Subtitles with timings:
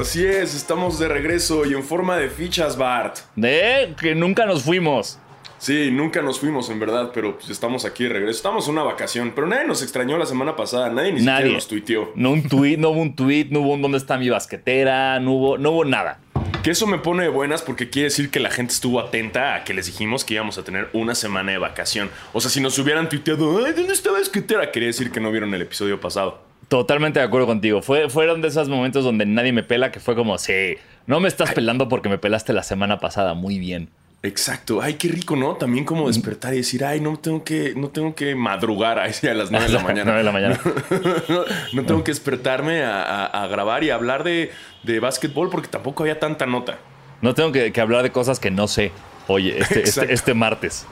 [0.00, 3.18] así es, estamos de regreso y en forma de fichas, Bart.
[3.36, 5.18] De que nunca nos fuimos.
[5.58, 8.36] Sí, nunca nos fuimos en verdad, pero pues estamos aquí de regreso.
[8.36, 11.38] Estamos en una vacación, pero nadie nos extrañó la semana pasada, nadie ni Nadie.
[11.38, 12.12] siquiera nos tuiteó.
[12.14, 15.32] No un tweet, no hubo un tweet, no hubo un dónde está mi basquetera, no
[15.32, 16.20] hubo, no hubo nada.
[16.62, 19.64] Que eso me pone de buenas porque quiere decir que la gente estuvo atenta a
[19.64, 22.08] que les dijimos que íbamos a tener una semana de vacación.
[22.32, 24.70] O sea, si nos hubieran tuiteado, ay, ¿dónde está basquetera?
[24.70, 26.46] Quería decir que no vieron el episodio pasado.
[26.68, 27.80] Totalmente de acuerdo contigo.
[27.80, 30.74] Fue, fueron de esos momentos donde nadie me pela, que fue como, sí,
[31.06, 33.32] no me estás pelando porque me pelaste la semana pasada.
[33.34, 33.88] Muy bien.
[34.22, 34.82] Exacto.
[34.82, 35.54] Ay, qué rico, ¿no?
[35.54, 39.32] También como despertar y decir, ay, no tengo que, no tengo que madrugar ahí a
[39.34, 40.04] las 9 de la mañana.
[40.12, 40.60] 9 de la mañana.
[41.28, 44.50] no, no tengo que despertarme a, a- a grabar y a hablar de,
[44.82, 46.78] de básquetbol porque tampoco había tanta nota.
[47.22, 48.92] No tengo que, que hablar de cosas que no sé.
[49.28, 50.86] Oye, este, este, este martes.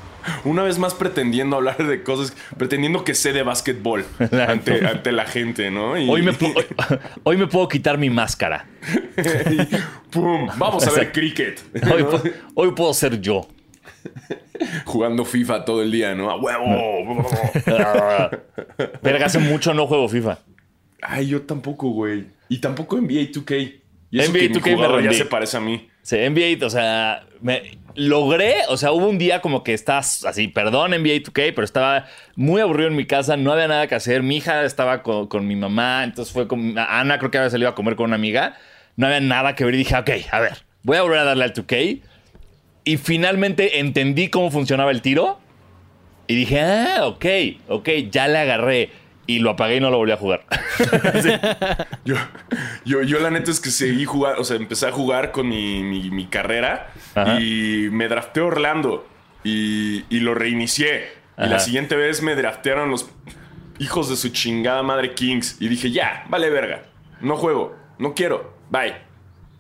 [0.45, 4.05] Una vez más pretendiendo hablar de cosas, pretendiendo que sé de básquetbol
[4.49, 5.99] ante, ante la gente, ¿no?
[5.99, 6.67] Y- Hoy me, hoy,
[7.25, 8.67] hoy me puedo quitar mi máscara.
[9.17, 9.77] y
[10.11, 10.49] ¡pum!
[10.57, 11.61] Vamos a ver cricket.
[11.93, 12.11] Hoy, ¿no?
[12.13, 13.47] pu- hoy puedo ser yo.
[14.85, 16.31] Jugando FIFA todo el día, ¿no?
[16.31, 17.27] ¡A huevo!
[19.03, 20.39] Verga, hace mucho no juego FIFA.
[21.03, 22.27] Ay, yo tampoco, güey.
[22.49, 23.75] Y tampoco NBA 2K.
[24.11, 25.89] Y eso NBA que mi 2K me ya se parece a mí.
[26.03, 30.49] Sí, NBA, o sea, me logré, o sea, hubo un día como que estás así,
[30.49, 34.23] perdón NBA 2K, pero estaba muy aburrido en mi casa, no había nada que hacer,
[34.23, 37.71] mi hija estaba con, con mi mamá, entonces fue con Ana, creo que había salido
[37.71, 38.57] a comer con una amiga,
[38.97, 41.45] no había nada que ver y dije, ok, a ver, voy a volver a darle
[41.45, 42.01] al 2K
[42.85, 45.41] y finalmente entendí cómo funcionaba el tiro
[46.29, 47.27] y dije, ah, ok,
[47.69, 48.91] ok, ya le agarré
[49.27, 50.45] y lo apagué y no lo volví a jugar.
[52.05, 52.15] Yo,
[52.85, 55.83] yo, yo la neta es que seguí jugando, o sea, empecé a jugar con mi,
[55.83, 57.41] mi- mi carrera Ajá.
[57.41, 59.07] y me drafté Orlando
[59.43, 61.09] y, y lo reinicié.
[61.39, 63.11] Y la siguiente vez me draftearon los
[63.79, 65.57] hijos de su chingada madre Kings.
[65.61, 66.85] Y dije, ya, vale verga,
[67.21, 68.95] no juego, no quiero, bye.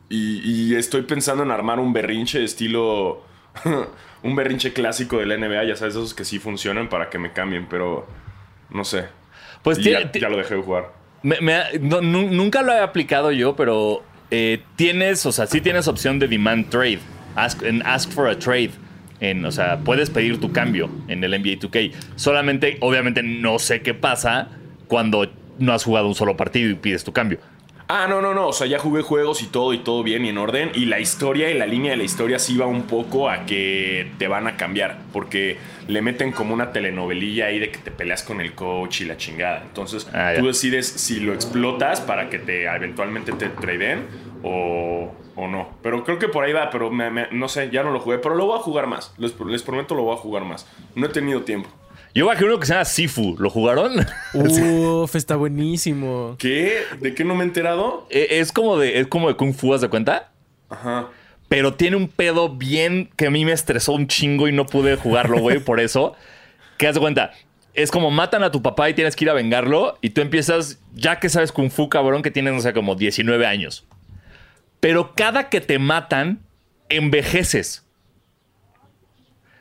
[0.08, 0.40] Y,
[0.70, 3.24] y estoy pensando en armar un berrinche de estilo,
[4.22, 7.32] un berrinche clásico de la NBA, ya sabes, esos que sí funcionan para que me
[7.32, 8.06] cambien, pero
[8.70, 9.06] no sé.
[9.66, 10.92] Pues tiene- ya, ya lo dejé de jugar.
[11.22, 15.46] Me- me ha- no, nu- nunca lo he aplicado yo, pero eh, tienes, o sea,
[15.46, 17.00] sí tienes opción de demand trade.
[17.34, 18.70] Ask, en ask for a trade.
[19.18, 21.92] En, o sea, puedes pedir tu cambio en el NBA 2K.
[22.16, 24.48] Solamente, obviamente, no sé qué pasa
[24.88, 27.38] cuando no has jugado un solo partido y pides tu cambio.
[27.88, 28.48] Ah, no, no, no.
[28.48, 30.72] O sea, ya jugué juegos y todo y todo bien y en orden.
[30.74, 34.10] Y la historia y la línea de la historia sí va un poco a que
[34.18, 34.98] te van a cambiar.
[35.12, 39.04] Porque le meten como una telenovelilla ahí de que te peleas con el coach y
[39.04, 39.62] la chingada.
[39.62, 44.06] Entonces Ah, tú decides si lo explotas para que te eventualmente te traden
[44.42, 45.68] o, o no.
[45.82, 48.18] Pero creo que por ahí va, pero me- me- no sé, ya no lo jugué.
[48.18, 49.14] Pero lo voy a jugar más.
[49.16, 50.66] Les, les prometo lo voy a jugar más.
[50.96, 51.68] No he tenido tiempo.
[52.16, 53.36] Yo bajé uno que se llama Sifu.
[53.38, 53.92] ¿Lo jugaron?
[54.32, 56.36] Uf, está buenísimo.
[56.38, 56.78] ¿Qué?
[56.98, 58.06] ¿De qué no me he enterado?
[58.08, 60.32] Eh, es, como de, es como de Kung Fu, ¿haz de cuenta?
[60.70, 61.10] Ajá.
[61.50, 64.96] Pero tiene un pedo bien que a mí me estresó un chingo y no pude
[64.96, 66.14] jugarlo, güey, por eso.
[66.78, 67.32] ¿Qué haz de cuenta?
[67.74, 70.80] Es como matan a tu papá y tienes que ir a vengarlo y tú empiezas,
[70.94, 73.84] ya que sabes Kung Fu, cabrón, que tienes, no sé, como 19 años.
[74.80, 76.40] Pero cada que te matan,
[76.88, 77.85] envejeces.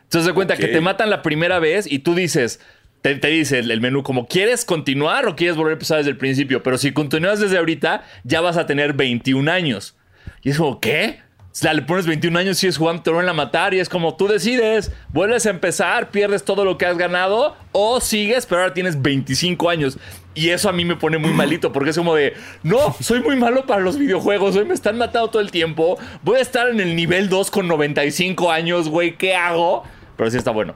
[0.05, 2.59] Entonces, de cuenta que te matan la primera vez y tú dices,
[3.01, 6.11] te, te dice el, el menú como, ¿quieres continuar o quieres volver a empezar desde
[6.11, 6.63] el principio?
[6.63, 9.95] Pero si continúas desde ahorita, ya vas a tener 21 años.
[10.41, 11.19] Y es como, ¿qué?
[11.61, 14.27] Le pones 21 años y sigues jugando, te vuelven a matar y es como tú
[14.27, 19.01] decides, vuelves a empezar, pierdes todo lo que has ganado o sigues, pero ahora tienes
[19.01, 19.97] 25 años.
[20.33, 23.37] Y eso a mí me pone muy malito porque es como de, no, soy muy
[23.37, 26.81] malo para los videojuegos, hoy me están matando todo el tiempo, voy a estar en
[26.81, 29.83] el nivel 2 con 95 años, güey, ¿qué hago?
[30.17, 30.75] Pero sí está bueno.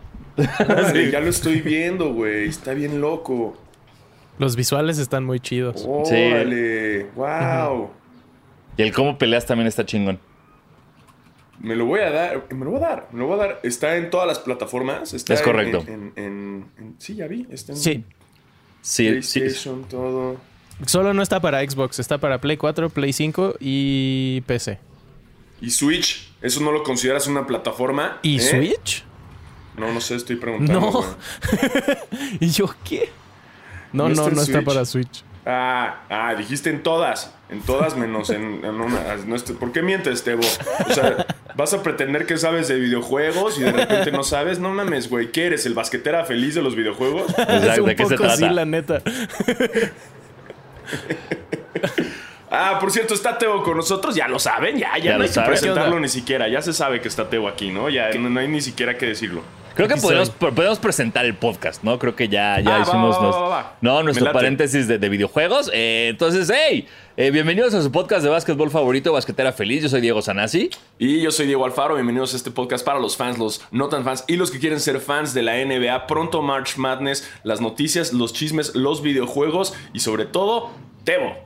[0.59, 2.47] Órale, Ya lo estoy viendo, güey.
[2.47, 3.57] Está bien loco.
[4.37, 5.85] Los visuales están muy chidos.
[5.85, 7.89] Órale, wow.
[8.77, 10.19] Y el cómo peleas también está chingón.
[11.61, 13.59] Me lo voy a dar, me lo voy a dar, me lo voy a dar.
[13.63, 15.13] Está en todas las plataformas.
[15.13, 15.83] Está Es en- correcto.
[15.87, 17.45] En, en- en- sí, ya vi.
[17.51, 18.03] Está en Sí,
[18.81, 19.39] Sí, sí.
[19.39, 20.37] PlayStation, todo.
[20.85, 24.79] solo no está para Xbox, está para Play 4, Play 5 y PC.
[25.61, 28.19] Y Switch, ¿eso no lo consideras una plataforma?
[28.21, 28.39] ¿Y ¿Eh?
[28.39, 29.03] Switch?
[29.75, 30.79] No, no sé, estoy preguntando.
[30.79, 31.03] No.
[32.39, 33.09] ¿Y yo qué?
[33.91, 35.23] No, No no, está no, para Switch.
[35.51, 37.33] Ah, ah, dijiste en todas.
[37.49, 39.15] En todas menos en, en una.
[39.25, 40.41] no est- ¿Por qué mientes, Tebo?
[40.87, 41.25] O sea,
[41.55, 44.59] vas a pretender que sabes de videojuegos y de repente no sabes.
[44.59, 45.31] No mames, güey.
[45.31, 45.65] ¿Qué eres?
[45.65, 47.29] ¿El basquetera feliz de los videojuegos?
[47.39, 48.53] Exacto, ¿de qué se poco sí, trata?
[48.53, 49.01] la neta.
[52.51, 55.23] Ah, por cierto, está Teo con nosotros, ya lo saben, ya, ya, Ya no lo
[55.23, 55.49] hay que saben.
[55.51, 57.89] presentarlo ni siquiera, ya se sabe que está Teo aquí, ¿no?
[57.89, 59.43] Ya no, no hay ni siquiera que decirlo.
[59.79, 59.95] Creo que
[60.51, 61.97] podemos, presentar el podcast, ¿no?
[61.99, 63.77] Creo que ya, ya Ah, hicimos va, nos- va, va.
[63.79, 65.71] no, nuestro paréntesis de, de videojuegos.
[65.73, 66.85] Eh, entonces, hey,
[67.15, 69.83] eh, bienvenidos a su podcast de básquetbol favorito, Basquetera Feliz.
[69.83, 70.69] Yo soy Diego Sanasi.
[70.97, 74.03] Y yo soy Diego Alfaro, bienvenidos a este podcast para los fans, los no tan
[74.03, 76.07] fans y los que quieren ser fans de la NBA.
[76.07, 80.71] Pronto March Madness, las noticias, los chismes, los videojuegos y sobre todo,
[81.05, 81.37] Tebo.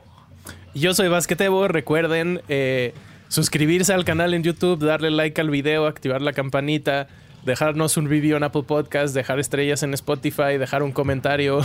[0.74, 1.68] Yo soy Basquetebo.
[1.68, 2.94] Recuerden eh,
[3.28, 7.06] suscribirse al canal en YouTube, darle like al video, activar la campanita,
[7.44, 11.60] dejarnos un review en Apple Podcast, dejar estrellas en Spotify, dejar un comentario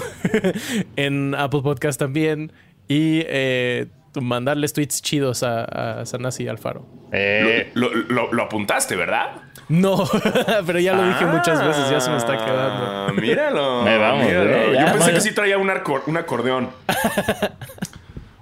[0.96, 2.52] en Apple Podcast también
[2.88, 3.88] y eh,
[4.20, 6.86] mandarles tweets chidos a, a Sanasi y Alfaro.
[7.12, 9.42] Eh, Lo, lo- lo- lo apuntaste, ¿verdad?
[9.68, 10.04] No,
[10.66, 12.86] pero ya lo dije muchas veces, ya se me está quedando.
[12.86, 13.82] Ah, Míralo.
[13.88, 14.50] Ahí vamos, míralo.
[14.50, 15.14] eh, ya, Yo pensé vaya.
[15.14, 16.70] que sí traía un, arco- un acordeón.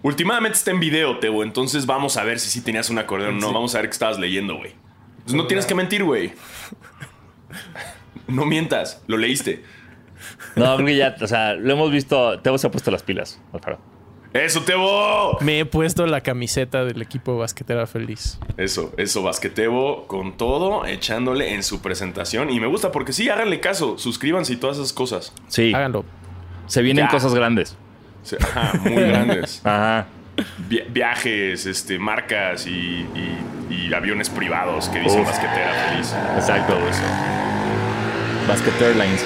[0.03, 3.39] Últimamente está en video, Tebo, entonces vamos a ver si sí tenías un acordeón o
[3.41, 3.51] no.
[3.53, 4.73] Vamos a ver qué estabas leyendo, güey.
[5.23, 6.31] Pues no tienes que mentir, güey.
[8.27, 9.63] No mientas, lo leíste.
[10.55, 12.39] no, creo que ya, o sea, lo hemos visto.
[12.41, 13.79] Teo se ha puesto las pilas, Alfaro.
[14.33, 15.37] ¡Eso, Tebo!
[15.39, 18.37] Me he puesto la camiseta del equipo Basquetera Feliz.
[18.57, 22.49] Eso, eso, Basquetebo con todo, echándole en su presentación.
[22.49, 25.33] Y me gusta porque sí, háganle caso, suscríbanse y todas esas cosas.
[25.47, 26.03] Sí, Háganlo.
[26.67, 27.11] se vienen Ya.
[27.11, 27.77] cosas grandes.
[28.23, 29.61] Sí, Ajá, muy grandes.
[29.63, 30.07] Ajá.
[30.69, 33.37] Vi- viajes, este, marcas y, y-
[33.69, 35.27] y aviones privados que dicen Uf.
[35.27, 36.13] basquetera feliz.
[36.35, 36.73] Exacto.
[36.73, 37.03] Todo eso.
[38.47, 39.25] Basket Airlines.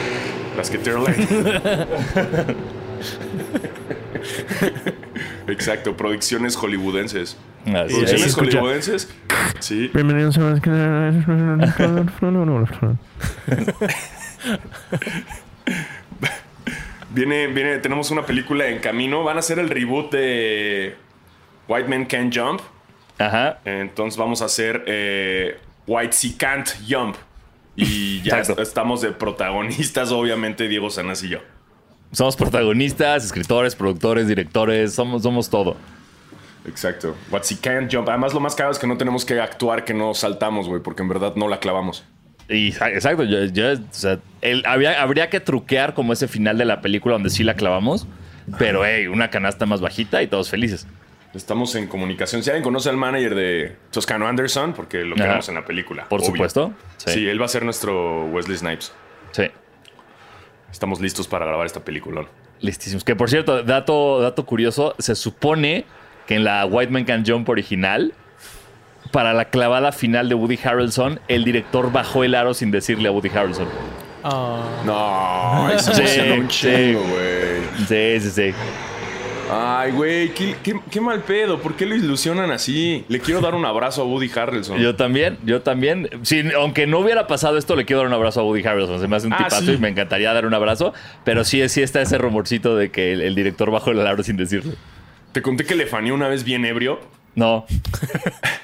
[0.57, 1.27] Basquetera Line.
[5.47, 7.37] Exacto, producciones hollywoodenses.
[7.65, 7.87] Así Sí, es.
[8.11, 9.09] Producciones hollywoodenses.
[9.59, 9.89] Sí.
[9.93, 10.41] Bienvenidos a
[17.13, 19.23] Viene, viene, tenemos una película en camino.
[19.23, 20.95] Van a hacer el reboot de
[21.67, 22.61] White Men Can't Jump.
[23.17, 23.59] Ajá.
[23.65, 27.15] Entonces vamos a hacer eh, White Sea Can't Jump.
[27.75, 31.39] Y ya est- estamos de protagonistas, obviamente, Diego Sanas y yo.
[32.11, 35.77] Somos protagonistas, escritores, productores, directores, somos, somos todo.
[36.67, 37.15] Exacto.
[37.31, 38.09] What Sea Can't Jump.
[38.09, 41.01] Además, lo más caro es que no tenemos que actuar que no saltamos, güey, porque
[41.01, 42.03] en verdad no la clavamos.
[42.51, 46.65] Y exacto, yo, yo, o sea, el- había- habría que truquear como ese final de
[46.65, 48.07] la película donde sí la clavamos,
[48.59, 50.85] pero hey, una canasta más bajita y todos felices.
[51.33, 52.43] Estamos en comunicación.
[52.43, 56.09] Si alguien conoce al manager de Toscano Anderson, porque lo queremos en la película.
[56.09, 56.31] Por obvio.
[56.31, 56.73] supuesto.
[56.97, 57.11] Sí.
[57.11, 57.27] Sí.
[57.29, 58.91] él va a ser nuestro Wesley Snipes.
[59.31, 59.43] Sí.
[60.71, 62.25] Estamos listos para grabar esta película.
[62.59, 63.03] Listísimos.
[63.03, 65.85] Que por cierto, dato, dato curioso, se supone
[66.27, 68.13] que en la White Man Can Jump original,
[69.11, 73.11] para la clavada final de Woody Harrelson, el director bajó el aro sin decirle a
[73.11, 73.67] Woody Harrelson.
[74.23, 77.61] Ah, No, eso Sí, un chingo, güey.
[77.87, 78.53] Sí, sí, sí.
[79.53, 81.59] Ay, güey, qué, qué- qué mal pedo.
[81.59, 83.03] ¿Por qué lo ilusionan así?
[83.09, 84.77] Le quiero dar un abrazo a Woody Harrelson.
[84.79, 86.07] Yo también, yo también.
[86.21, 89.01] Sí, aunque no hubiera pasado esto, le quiero dar un abrazo a Woody Harrelson.
[89.01, 89.71] Se me hace un Ah, tipazo sí.
[89.73, 90.93] y me encantaría dar un abrazo.
[91.25, 94.37] Pero sí, sí está ese rumorcito de que el, el director bajó el aro sin
[94.37, 94.75] decirle.
[95.33, 97.01] Te conté que le faneé una vez bien ebrio.
[97.35, 97.65] No.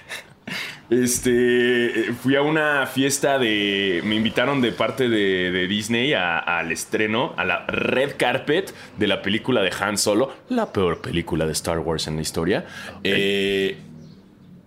[0.89, 6.71] Este, eh, fui a una fiesta de, me invitaron de parte de, de Disney al
[6.71, 11.51] estreno, a la red carpet de la película de Han Solo, la peor película de
[11.51, 12.65] Star Wars en la historia.
[13.03, 13.77] Eh,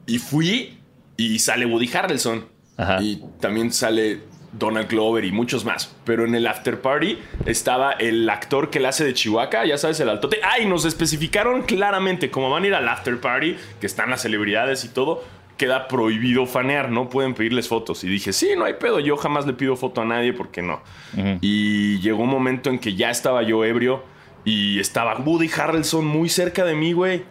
[0.07, 0.79] y fui
[1.17, 2.47] y sale Woody Harrelson
[2.77, 2.99] Ajá.
[3.01, 4.21] y también sale
[4.53, 5.95] Donald Glover y muchos más.
[6.05, 10.01] Pero en el after party estaba el actor que le hace de Chihuahua, ya sabes,
[10.01, 10.39] el altote.
[10.43, 10.67] ¡Ay!
[10.67, 14.89] Nos especificaron claramente cómo van a ir al after party, que están las celebridades y
[14.89, 15.25] todo.
[15.61, 18.03] Queda prohibido fanear, no pueden pedirles fotos.
[18.03, 20.81] Y dije, sí, no hay pedo, yo jamás le pido foto a nadie porque no.
[21.43, 24.03] Y llegó un momento en que ya estaba yo ebrio
[24.47, 27.25] y estaba Woody Harrelson muy cerca de mí, güey.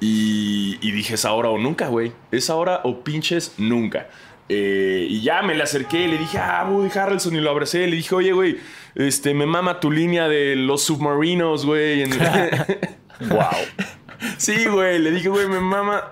[0.00, 2.10] Y, y dije, es ahora o nunca, güey.
[2.32, 4.08] Es ahora o pinches nunca.
[4.48, 7.86] Eh, y ya me le acerqué y le dije, ah, Woody Harrelson, y lo abracé.
[7.86, 8.58] Le dije, oye, güey,
[8.96, 12.04] este, me mama tu línea de los submarinos, güey.
[13.28, 13.50] Wow.
[14.38, 16.10] Sí, güey, le dije, güey, me mama.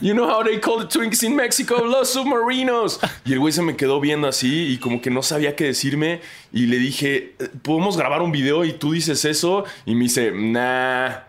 [0.00, 3.00] You know how they call the Twinks in Mexico, los submarinos.
[3.24, 6.20] Y el güey se me quedó viendo así y como que no sabía qué decirme.
[6.52, 9.64] Y le dije, ¿podemos grabar un video y tú dices eso?
[9.86, 11.20] Y me dice, nah.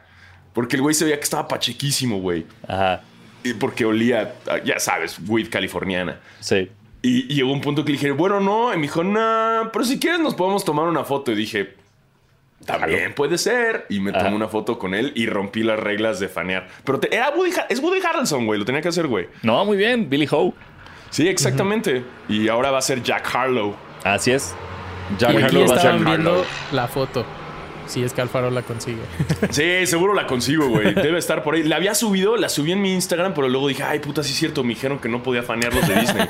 [0.53, 2.45] Porque el güey se veía que estaba pachequísimo, güey.
[2.67, 3.01] Ajá.
[3.43, 4.35] Y Porque olía,
[4.65, 6.19] ya sabes, weed californiana.
[6.39, 6.69] Sí.
[7.01, 8.73] Y, y llegó un punto que le dije, bueno, no.
[8.73, 11.31] Y me dijo, no, pero si quieres nos podemos tomar una foto.
[11.31, 11.78] Y dije,
[12.65, 13.85] también puede ser.
[13.89, 14.35] Y me tomé Ajá.
[14.35, 16.67] una foto con él y rompí las reglas de fanear.
[16.83, 18.59] Pero te- era Woody, es Woody Harrelson, güey.
[18.59, 19.27] Lo tenía que hacer, güey.
[19.43, 20.53] No, muy bien, Billy Howe.
[21.09, 22.03] Sí, exactamente.
[22.27, 23.75] Y ahora va a ser Jack Harlow.
[24.03, 24.53] Así es.
[25.17, 25.95] Jack y aquí Harlow va a ser.
[25.99, 27.25] viendo la foto.
[27.89, 29.01] Si es que Alfaro la consigue.
[29.49, 30.93] Sí, seguro la consigo, güey.
[30.93, 31.63] Debe estar por ahí.
[31.63, 34.37] La había subido, la subí en mi Instagram, pero luego dije, ay, puta, sí es
[34.37, 34.63] cierto.
[34.63, 36.27] Me dijeron que no podía fanear los de Disney.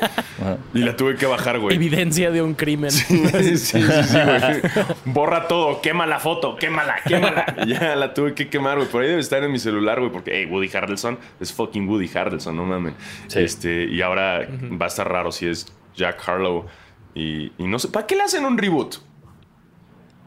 [0.73, 1.75] y la tuve que bajar, güey.
[1.75, 2.91] Evidencia de un crimen.
[2.91, 4.61] Sí, sí, sí, güey.
[5.05, 7.45] Borra todo, quema la foto, quémala, quémala.
[7.65, 8.87] Y ya la tuve que quemar, güey.
[8.87, 12.09] Por ahí debe estar en mi celular, güey, porque, hey, Woody Harrelson es fucking Woody
[12.13, 12.93] Harrelson, no mames.
[13.27, 13.39] Sí.
[13.39, 14.47] Este, y ahora
[14.81, 16.65] va a estar raro si es Jack Harlow.
[17.13, 19.08] Y, y no sé, ¿para qué le hacen un reboot?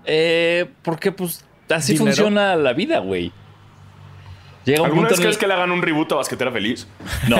[0.04, 2.06] Eh, porque pues así ¿Dinero?
[2.14, 3.32] funciona la vida, güey.
[4.64, 6.86] Llega un ¿Alguna punto vez el- crees que le hagan un reboot a Basquetera Feliz?
[7.28, 7.36] No,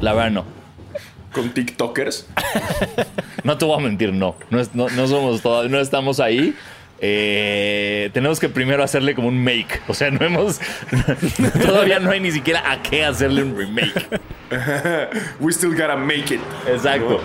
[0.00, 0.44] la verdad no.
[1.32, 2.28] Con TikTokers.
[3.42, 4.36] No te voy a mentir, no.
[4.50, 6.54] No, es- no, no somos todas, no estamos ahí.
[7.00, 9.80] Eh, tenemos que primero hacerle como un make.
[9.88, 10.60] O sea, no hemos.
[11.64, 14.20] todavía no hay ni siquiera a qué hacerle un remake.
[15.40, 16.40] We still gotta make it.
[16.68, 17.20] Exacto.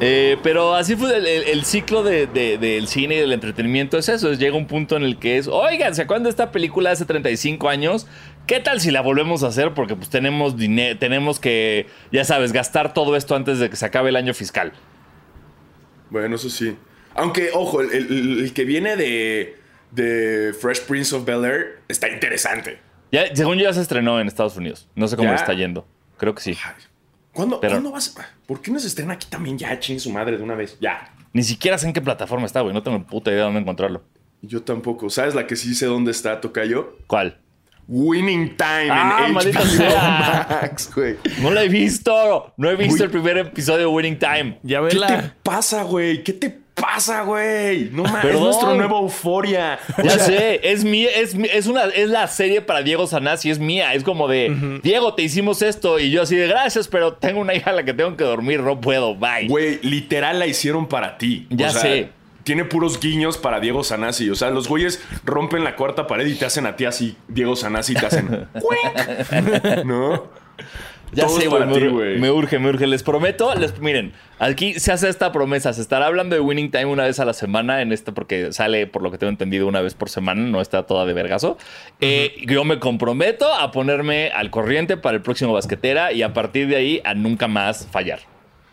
[0.00, 3.98] Eh, pero así fue el, el- el ciclo de- de- del cine y del entretenimiento.
[3.98, 4.30] Es eso.
[4.30, 5.46] es llega un punto en el que es.
[5.48, 8.06] Oigan, ¿se acuerdan de esta película hace 35 años?
[8.46, 9.74] ¿Qué tal si la volvemos a hacer?
[9.74, 10.98] Porque pues tenemos dinero.
[10.98, 14.72] Tenemos que, ya sabes, gastar todo esto antes de que se acabe el año fiscal.
[16.10, 16.76] Bueno, eso sí.
[17.14, 19.56] Aunque, ojo, el, que viene de,
[19.90, 22.78] de Fresh Prince of Bel Air está interesante.
[23.12, 24.88] Ya, según yo ya se estrenó en Estados Unidos.
[24.94, 25.34] No sé cómo ¿Ya?
[25.34, 25.86] le está yendo.
[26.16, 26.56] Creo que sí.
[26.64, 26.74] Ay,
[27.32, 28.14] ¿Cuándo, Pero- ¿cuándo vas?
[28.46, 29.78] ¿Por qué no se estrena aquí también ya?
[29.78, 30.76] Chin su madre de una vez.
[30.80, 31.12] Ya.
[31.32, 32.74] Ni siquiera sé en qué plataforma está, güey.
[32.74, 34.02] No tengo puta idea de dónde encontrarlo.
[34.42, 35.10] Yo tampoco.
[35.10, 36.96] ¿Sabes la que sí sé dónde está, Tocayo?
[37.06, 37.38] ¿Cuál?
[37.92, 40.46] Winning Time Ah, en maldita HBO sea.
[40.62, 41.16] Max, güey.
[41.42, 42.52] No la he visto.
[42.56, 43.02] No he visto Uy.
[43.02, 44.58] el primer episodio de Winning Time.
[44.62, 46.22] Ya ¿Qué te pasa, güey?
[46.22, 47.90] ¿Qué te pasa, güey?
[47.92, 49.78] No mames, es nuestro nuevo euforia.
[50.02, 53.58] Ya sé, es mía, es, mi- es una, es la serie para Diego Sanasi, es
[53.58, 53.94] mía.
[53.94, 55.98] Es como de Diego, te hicimos esto.
[55.98, 58.60] Y yo así de gracias, pero tengo una hija a la que tengo que dormir,
[58.60, 59.14] no puedo.
[59.14, 59.48] Bye.
[59.48, 61.46] Güey, literal la hicieron para ti.
[61.50, 62.08] Ya O sea, sé.
[62.42, 64.30] Tiene puros guiños para Diego Sanasi.
[64.30, 67.54] O sea, los güeyes rompen la cuarta pared y te hacen a ti así, Diego
[67.54, 68.48] Sanasi, y te hacen.
[69.84, 70.28] ¿No?
[71.12, 71.66] Ya Todo sé, güey.
[71.66, 72.86] Me, me urge, me urge.
[72.86, 75.72] Les prometo, les, miren, aquí se hace esta promesa.
[75.72, 78.86] Se estará hablando de Winning Time una vez a la semana en este, porque sale,
[78.86, 80.42] por lo que tengo entendido, una vez por semana.
[80.42, 81.58] No está toda de vergazo.
[82.00, 86.68] Eh, yo me comprometo a ponerme al corriente para el próximo basquetera y a partir
[86.68, 88.20] de ahí a nunca más fallar.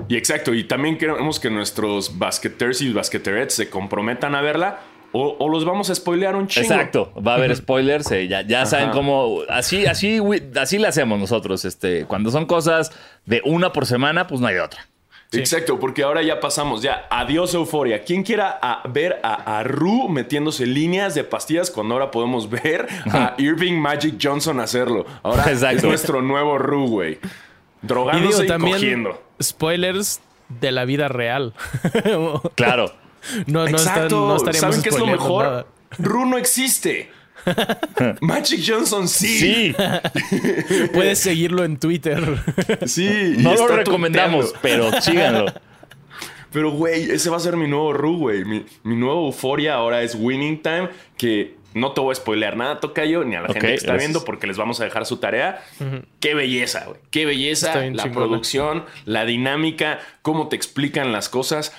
[0.08, 0.54] Y exacto.
[0.54, 4.80] Y también queremos que nuestros basqueters y basqueterets se comprometan a verla
[5.12, 6.66] o, o los vamos a spoilear un chingo.
[6.72, 10.20] Exacto, va a haber spoilers, eh, ya, ya saben cómo, así, así,
[10.60, 12.92] así le hacemos nosotros, este, cuando son cosas
[13.26, 14.86] de una por semana, pues no hay de otra.
[15.30, 15.40] Sí.
[15.40, 18.02] Exacto, porque ahora ya pasamos, ya, adiós euforia.
[18.04, 22.88] ¿Quién quiera a ver a, a Ru metiéndose líneas de pastillas cuando ahora podemos ver
[23.12, 25.06] a Irving Magic Johnson hacerlo?
[25.24, 25.88] Ahora es Exacto.
[25.88, 27.20] nuestro nuevo Ru, güey.
[27.84, 29.22] Y Drogándose digo y, también cogiendo.
[29.44, 31.54] spoilers de la vida real.
[32.56, 32.94] Claro,
[33.48, 34.28] no, no, están- Exacto.
[34.28, 35.46] no estaríamos ¿Saben qué es lo mejor?
[35.46, 35.66] nada.
[36.00, 37.10] Ru no existe.
[38.22, 39.38] Magic Johnson sí.
[39.40, 39.76] sí,
[40.94, 42.22] Puedes seguirlo en Twitter.
[42.86, 43.36] Sí.
[43.38, 44.90] no lo recomendamos, tuiteando.
[44.92, 45.46] pero síganlo.
[46.50, 48.46] Pero, güey, ese va a ser mi nuevo Ru, güey.
[48.46, 52.80] Mi, mi nuevo euforia ahora es Winning Time, que no te voy a spoilear nada,
[52.80, 54.08] Tocayo, ni a la gente que está gracias.
[54.10, 55.62] viendo, porque les vamos a dejar su tarea.
[56.22, 57.00] Qué belleza, güey.
[57.12, 57.76] Qué belleza.
[57.76, 58.14] La chingona.
[58.14, 61.74] producción, la dinámica, cómo te explican las cosas.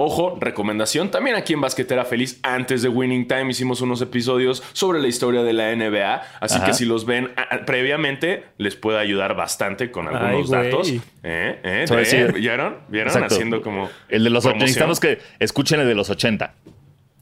[0.00, 2.38] Ojo, recomendación también aquí en Basquetera Feliz.
[2.44, 6.22] Antes de Winning Time hicimos unos episodios sobre la historia de la NBA.
[6.38, 6.66] Así Ajá.
[6.66, 10.88] que si los ven ah, ah, previamente, les puede ayudar bastante con algunos datos.
[10.88, 11.00] ¿Eh?
[11.24, 11.84] ¿Eh?
[11.90, 12.32] ¿Eh?
[12.32, 12.76] ¿Vieron?
[12.86, 13.08] ¿Vieron?
[13.08, 13.34] Exacto.
[13.34, 13.90] Haciendo como.
[14.08, 16.54] El de los necesitamos que escuchen el de los 80.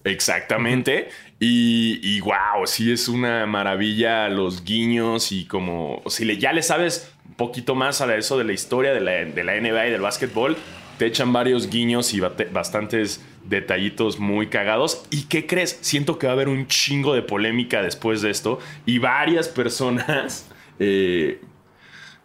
[0.05, 1.09] Exactamente.
[1.41, 6.63] Y, y wow, sí es una maravilla los guiños y como si le, ya le
[6.63, 9.91] sabes un poquito más a eso de la historia de la, de la NBA y
[9.93, 10.59] del básquetbol,
[10.99, 15.05] te echan varios guiños y bastantes detallitos muy cagados.
[15.11, 15.79] ¿Y qué crees?
[15.81, 20.49] Siento que va a haber un chingo de polémica después de esto y varias personas...
[20.79, 21.41] eh,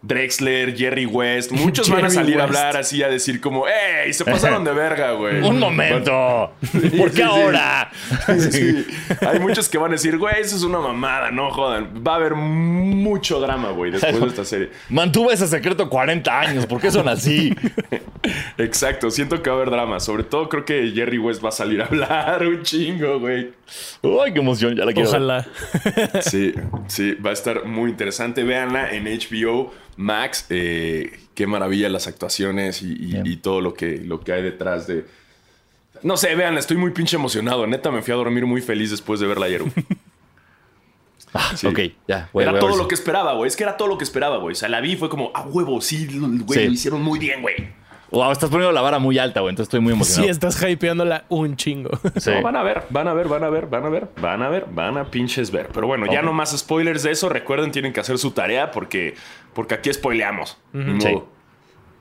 [0.02, 4.12] Drexler, Jerry West, muchos van a salir a hablar así a decir como, ¡Ey!
[4.12, 5.40] Se pasaron de verga, güey.
[5.42, 6.52] Un momento.
[6.98, 7.22] ¿Por qué sí.
[7.22, 7.90] ahora?
[8.50, 8.84] Sí.
[9.20, 12.04] Hay muchos que van a decir, güey, eso es una mamada, no jodan.
[12.06, 14.70] Va a haber mucho drama, güey, después de esta serie.
[14.88, 16.66] Mantuve ese secreto 40 años.
[16.66, 17.54] ¿Por qué son así?
[18.58, 20.00] Exacto, siento que va a haber drama.
[20.00, 23.61] Sobre todo creo que Jerry West va a salir a hablar un chingo, güey.
[24.02, 24.76] Uy, qué emoción.
[24.76, 25.10] Ya la quiero.
[25.10, 25.20] ver.
[25.20, 25.46] Ojalá.
[26.22, 26.52] Sí,
[26.88, 28.42] sí, va a estar muy interesante.
[28.44, 30.46] Véanla en HBO Max.
[30.50, 33.26] Eh, qué maravilla las actuaciones y, y- Bien.
[33.26, 35.06] y todo lo que, lo que hay detrás de...
[36.02, 37.66] No sé, véanla, estoy muy pinche emocionado.
[37.66, 39.62] Neta, me fui a dormir muy feliz después de verla ayer.
[39.62, 39.72] güey.
[41.56, 41.66] Sí.
[41.66, 42.28] Ok, ya.
[42.32, 43.48] voy- era voy todo lo que esperaba, güey.
[43.48, 44.52] Es que era todo lo que esperaba, güey.
[44.52, 46.66] O sea, la vi y fue como, a huevo, sí, güey, Sí.
[46.66, 47.54] lo hicieron muy bien, güey.
[48.12, 49.50] Wow, estás poniendo la vara muy alta, güey.
[49.50, 50.30] Entonces estoy muy Sí, emocionado.
[50.30, 51.90] estás hypeándola un chingo.
[52.16, 52.30] Sí.
[52.30, 54.48] No, van a ver, van a ver, van a ver, van a ver, van a
[54.48, 55.68] ver, van a pinches ver.
[55.72, 57.28] Pero bueno, ya no más spoilers de eso.
[57.28, 59.14] Recuerden, tienen que hacer su tarea porque,
[59.54, 60.58] porque aquí spoileamos.
[61.00, 61.18] Sí.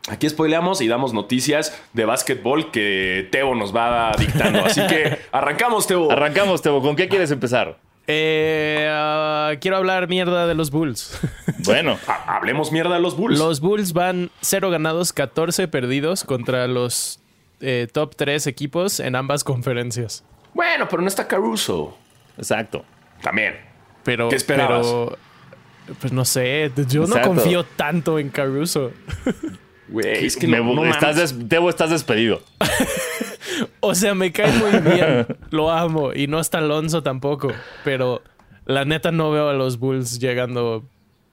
[0.09, 4.65] Aquí spoileamos y damos noticias de básquetbol que Teo nos va dictando.
[4.65, 6.11] Así que arrancamos, Teo.
[6.11, 6.81] Arrancamos, Tebo.
[6.81, 7.77] ¿Con qué quieres empezar?
[8.07, 11.19] Eh, ah, quiero hablar mierda de los Bulls.
[11.63, 13.37] Bueno, Ha- hablemos mierda de los Bulls.
[13.37, 17.19] Los Bulls van 0 ganados, 14 perdidos contra los
[17.59, 20.23] eh, top 3 equipos en ambas conferencias.
[20.55, 21.95] Bueno, pero no está Caruso.
[22.37, 22.83] exacto.
[23.21, 23.55] También.
[24.03, 24.87] Pero, ¿Qué esperabas?
[24.87, 25.17] pero,
[25.99, 27.29] pues no sé, yo Exacto.
[27.29, 28.91] no confío tanto en Caruso.
[29.91, 32.41] Güey, es que Me- no, no estás des- Tebo, estás despedido.
[33.81, 37.51] O sea, me cae muy bien, lo amo y no está Alonso tampoco,
[37.83, 38.21] pero
[38.65, 40.83] la neta no veo a los Bulls llegando.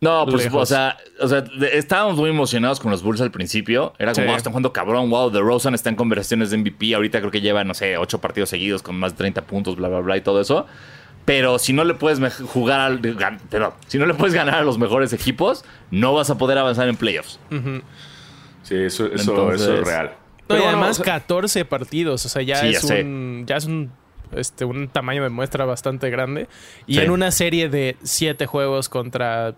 [0.00, 0.62] No, pues, Lejos.
[0.62, 3.94] o sea, o sea, estábamos muy emocionados con los Bulls al principio.
[3.98, 4.28] Era como, Sí.
[4.28, 6.94] wow, están jugando cabrón, wow, The Rosen está en conversaciones de MVP.
[6.94, 9.88] Ahorita creo que lleva, no sé, ocho partidos seguidos con más de 30 puntos, bla,
[9.88, 10.66] bla, bla y todo eso.
[11.24, 14.78] Pero si no le puedes jugar al, perdón, si no le puedes ganar a los
[14.78, 17.38] mejores equipos, no vas a poder avanzar en playoffs.
[18.68, 20.12] Sí, eso, eso, Entonces- eso es real.
[20.46, 23.44] Pero y bueno, además o sea, 14 partidos, o sea, ya Sí, es ya un
[23.46, 23.90] ya es un
[24.32, 26.48] este un tamaño de muestra bastante grande
[26.86, 27.00] y Sí.
[27.00, 29.54] en una serie de 7 juegos contra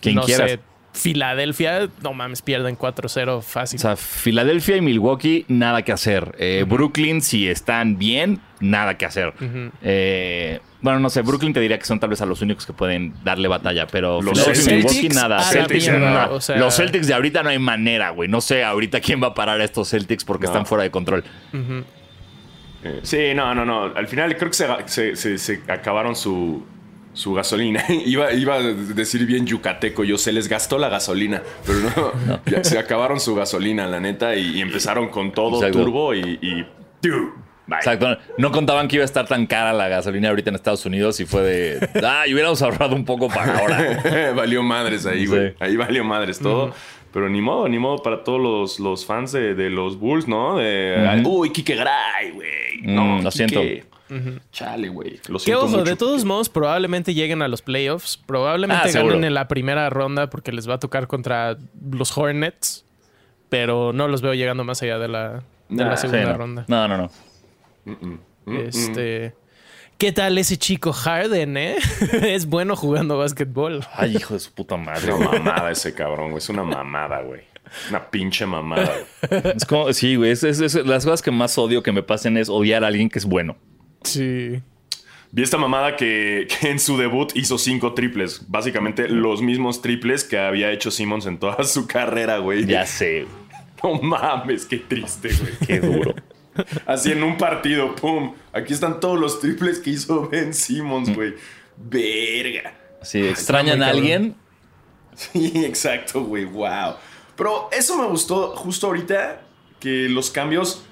[0.00, 0.52] Quien no quieras.
[0.52, 0.60] sé,
[0.92, 3.78] Filadelfia, no mames, pierden 4-0 fácil.
[3.78, 6.34] O sea, Filadelfia y Milwaukee, nada que hacer.
[6.38, 9.32] Eh, Brooklyn, si están bien, nada que hacer.
[9.82, 12.72] Eh, bueno, no sé, Brooklyn te diría que son tal vez a los únicos que
[12.72, 15.40] pueden darle batalla, pero Los y Celtics Milwaukee, nada.
[15.42, 16.34] Celtics, mierda, no.
[16.34, 18.28] o sea- Los Celtics de ahorita no hay manera, güey.
[18.28, 20.50] No sé ahorita quién va a parar a estos Celtics porque No.
[20.52, 21.22] están fuera de control.
[22.82, 23.84] eh, sí, no, no, no.
[23.94, 26.64] Al final creo que se, se- se- se acabaron su,
[27.12, 27.84] su gasolina.
[28.06, 30.04] iba, iba a decir bien yucateco.
[30.04, 31.42] Yo se les gastó la gasolina.
[31.66, 31.78] Pero
[32.26, 34.34] no, ya se acabaron su gasolina, la neta.
[34.36, 35.84] Y, y empezaron con todo Exacto.
[35.84, 36.38] turbo y.
[36.42, 36.66] y.
[37.72, 38.18] Exacto.
[38.36, 41.24] No contaban que iba a estar tan cara la gasolina ahorita en Estados Unidos y
[41.26, 41.88] fue de.
[42.04, 44.32] Ah, y hubiéramos ahorrado un poco para ahora.
[44.34, 45.26] valió madres ahí, Sí.
[45.26, 45.54] güey.
[45.60, 46.74] Ahí valió madres todo.
[47.12, 50.58] Pero ni modo, ni modo para todos los, los fans de, de los Bulls, ¿no?
[50.58, 52.82] De, Uy, Kike Gray, güey.
[52.82, 53.60] No, Mm, lo siento.
[54.18, 54.40] Quique.
[54.52, 55.20] Chale, güey.
[55.38, 58.18] Siento ojo, mucho, de todos modos, probablemente lleguen a los playoffs.
[58.26, 61.56] Probablemente Ah, ganen en la primera ronda porque les va a tocar contra
[61.92, 62.84] los Hornets.
[63.48, 66.32] Pero no los veo llegando más allá de la, de Nah, la sí, Sí, segunda
[66.32, 66.38] no.
[66.38, 66.64] ronda.
[66.68, 68.60] no, no, no.
[68.66, 69.34] Este.
[69.98, 71.76] ¿Qué tal ese chico Harden, eh?
[72.22, 73.84] es bueno jugando básquetbol.
[73.94, 75.08] Ay, hijo de su puta madre.
[75.10, 76.38] Es una mamada ese cabrón, güey.
[76.38, 77.42] Es una mamada, güey.
[77.90, 78.90] Una pinche mamada,
[79.30, 79.42] güey.
[79.56, 80.30] Es como, sí, güey.
[80.30, 83.10] es- es- es- las cosas que más odio que me pasen es odiar a alguien
[83.10, 83.56] que es bueno.
[84.04, 84.62] Sí.
[85.32, 88.42] Vi esta mamada que, que en su debut hizo cinco triples.
[88.48, 92.66] Básicamente los mismos triples que había hecho Simmons en toda su carrera, güey.
[92.66, 93.26] Ya sé.
[93.82, 95.52] No mames, qué triste, güey.
[95.66, 96.14] Qué duro.
[96.84, 98.34] Así en un partido, pum.
[98.52, 101.34] Aquí están todos los triples que hizo Ben Simmons, güey.
[101.78, 102.74] Verga.
[103.02, 104.34] Sí, extrañan a alguien.
[105.14, 106.44] Sí, exacto, güey.
[106.44, 106.96] Wow.
[107.36, 109.42] Pero eso me gustó justo ahorita
[109.78, 110.84] que los cambios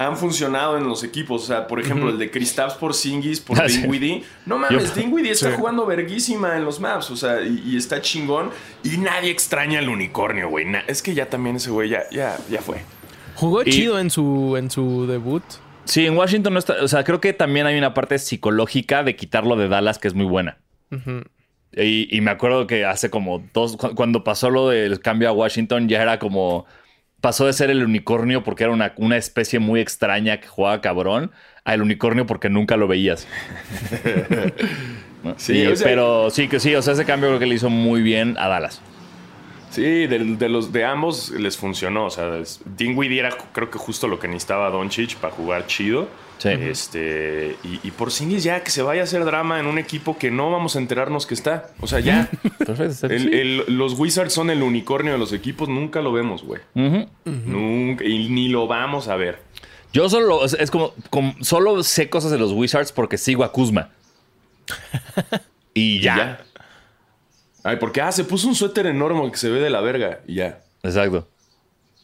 [0.00, 1.42] han funcionado en los equipos.
[1.42, 3.82] O sea, por ejemplo, el de Kristaps por Singis, por Ah, sí.
[3.82, 4.24] Dinwiddie.
[4.46, 5.56] No mames, Yo- Dinwiddie está Sí.
[5.58, 7.10] jugando verguísima en los maps.
[7.10, 8.50] O sea, y, y está chingón.
[8.82, 10.66] Y nadie extraña al unicornio, güey.
[10.86, 12.78] Es que ya también ese güey ya, ya, ya fue.
[13.34, 15.42] Jugó Y- chido en su, en su debut.
[15.84, 16.76] Sí, en Washington no está.
[16.82, 20.14] O sea, creo que también hay una parte psicológica de quitarlo de Dallas que es
[20.14, 20.58] muy buena.
[21.72, 23.76] y, y me acuerdo que hace como dos.
[23.76, 26.66] cu- Cuando pasó lo del cambio a Washington, ya era como.
[27.20, 31.30] Pasó de ser el unicornio porque era una, una especie muy extraña que jugaba cabrón
[31.64, 33.26] al unicornio porque nunca lo veías.
[35.22, 35.34] ¿No?
[35.36, 37.54] Sí, Y- o sea- pero sí, que sí, o sea, ese cambio creo que le
[37.54, 38.80] hizo muy bien a Dallas.
[39.70, 42.06] Sí, de, de los de ambos les funcionó.
[42.06, 42.42] O sea,
[42.76, 46.08] Dinwiddie era creo que justo lo que necesitaba Doncic para jugar chido.
[46.38, 46.48] Sí.
[46.48, 50.16] Este, y, y por Singis ya que se vaya a hacer drama en un equipo
[50.16, 51.68] que no vamos a enterarnos que está.
[51.80, 52.30] O sea, ya.
[52.58, 53.06] Perfecto.
[53.08, 53.28] El- sí.
[53.32, 55.68] el- los Wizards son el unicornio de los equipos.
[55.68, 56.62] Nunca lo vemos, güey.
[57.24, 58.04] Nunca.
[58.04, 59.38] Y ni lo vamos a ver.
[59.92, 63.52] Yo solo, es es como, como- solo sé cosas de los Wizards porque sigo a
[63.52, 63.90] Kuzma.
[65.74, 66.14] y ya.
[66.14, 66.44] Y ya.
[67.62, 70.20] Ay, porque ah, se puso un suéter enorme que se ve de la verga.
[70.26, 70.60] Y ya.
[70.82, 71.28] Exacto.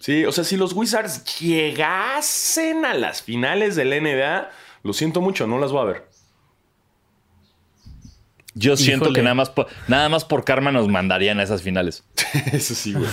[0.00, 4.50] Sí, o sea, si los Wizards llegasen a las finales del NBA,
[4.82, 6.04] lo siento mucho, no las voy a ver.
[8.54, 9.18] Yo siento Híjole.
[9.18, 12.04] que nada más, por, nada más por karma nos mandarían a esas finales.
[12.52, 13.06] Eso sí, güey.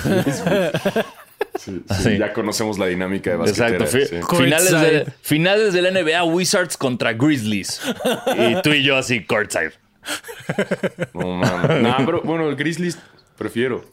[1.60, 2.18] Sí, sí, Sí.
[2.18, 3.80] Ya conocemos la dinámica de Exacto.
[3.84, 4.08] basquetera.
[4.08, 4.22] Fi- sí.
[4.22, 4.46] Courtside.
[4.46, 4.72] finales,
[5.06, 7.82] de, finales del NBA, Wizards contra Grizzlies.
[8.38, 9.74] y tú y yo así, courtside.
[11.14, 11.82] No mames.
[11.82, 12.98] No, pero bueno, el Grizzlies
[13.38, 13.84] prefiero.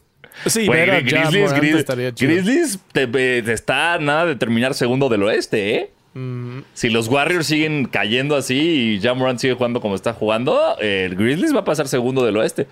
[0.46, 2.32] Sí, Güey, ver a Gri- Ja Grizzlies, Morant Grizz- estaría chido.
[2.32, 5.90] Grizzlies te, te está nada de terminar segundo del oeste, ¿eh?
[6.14, 10.76] Mm, Si los Warriors siguen cayendo así y Ja Morant sigue jugando como está jugando,
[10.78, 12.66] el Grizzlies va a pasar segundo del oeste.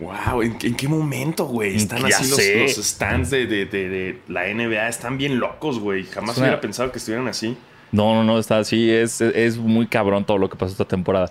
[0.00, 1.76] Wow, ¿en, en qué momento, güey?
[1.76, 2.28] Están Ya así
[2.64, 4.88] los, stands de, de- de- de la NBA.
[4.88, 6.04] Están bien locos, güey.
[6.04, 7.56] Jamás Es una- hubiera pensado que estuvieran así.
[7.92, 8.90] No, no, no, está así.
[8.90, 11.30] Es, es muy cabrón todo lo que pasó esta temporada.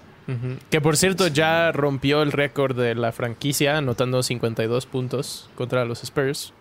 [0.69, 6.03] Que por cierto, ya rompió el récord de la franquicia, anotando 52 puntos contra los
[6.03, 6.53] Spurs.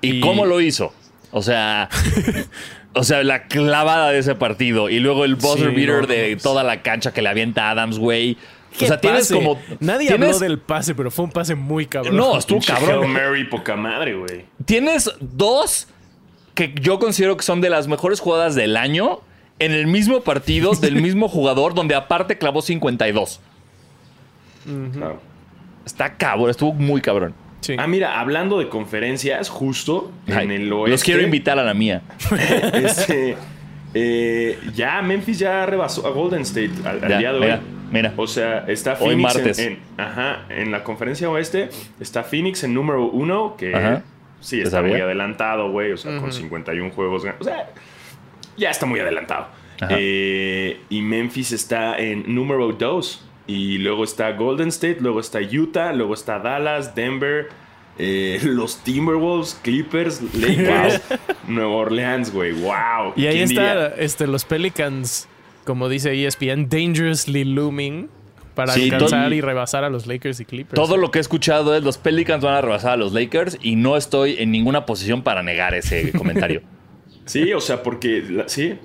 [0.00, 0.94] ¿Y, Y- cómo lo hizo?
[1.32, 1.88] O sea,
[2.94, 6.36] o sea, la clavada de ese partido y luego el buzzer Sí, beater no, de
[6.36, 8.32] toda la cancha que le avienta Adams, güey.
[8.74, 9.34] O ¿Qué sea, tienes pase?
[9.34, 9.60] como.
[9.80, 12.16] Nadie tienes- habló del pase, pero fue un pase muy cabrón.
[12.16, 13.10] No, estuvo cabrón.
[13.12, 14.44] Mary, poca madre, güey.
[14.64, 15.86] Tienes dos
[16.54, 19.20] que yo considero que son de las mejores jugadas del año
[19.60, 23.40] en el mismo partido del mismo jugador, donde aparte clavó 52.
[24.92, 25.20] Claro.
[25.86, 27.34] Está cabrón, estuvo muy cabrón.
[27.60, 27.76] Sí.
[27.78, 30.90] Ah, mira, hablando de conferencias, justo Ay, en el oeste.
[30.90, 32.02] los quiero invitar a la mía.
[32.74, 33.36] este,
[33.94, 37.44] eh, ya Memphis ya rebasó a Golden State al, al Ya, día de hoy.
[37.44, 38.12] mira, mira.
[38.16, 39.58] O sea, está Hoy Phoenix martes.
[39.58, 41.68] En, en- ajá, en la conferencia oeste.
[42.00, 44.02] Está Phoenix en número uno, que Ajá.
[44.40, 44.92] sí, ¿Te está sabía?
[44.92, 45.92] muy adelantado, güey.
[45.92, 47.24] O sea, con 51 juegos.
[47.40, 47.68] O sea,
[48.56, 49.48] ya está muy adelantado.
[49.88, 53.24] Eh, y Memphis está en número dos.
[53.46, 57.48] Y luego está Golden State, luego está Utah, luego está Dallas, Denver,
[57.98, 61.02] eh, los Timberwolves, Clippers, Lakers,
[61.48, 62.52] Nueva Orleans, güey.
[62.52, 63.14] ¡Wow!
[63.16, 65.28] y ahí ¿Quién está este, los Pelicans,
[65.64, 68.08] como dice ESPN, dangerously looming
[68.54, 70.74] para Sí, alcanzar y rebasar a los Lakers y Clippers.
[70.74, 73.74] Todo lo que he escuchado es los Pelicans van a rebasar a los Lakers y
[73.74, 76.62] no estoy en ninguna posición para negar ese comentario.
[77.30, 78.76] Sí, o sea, porque la- sí,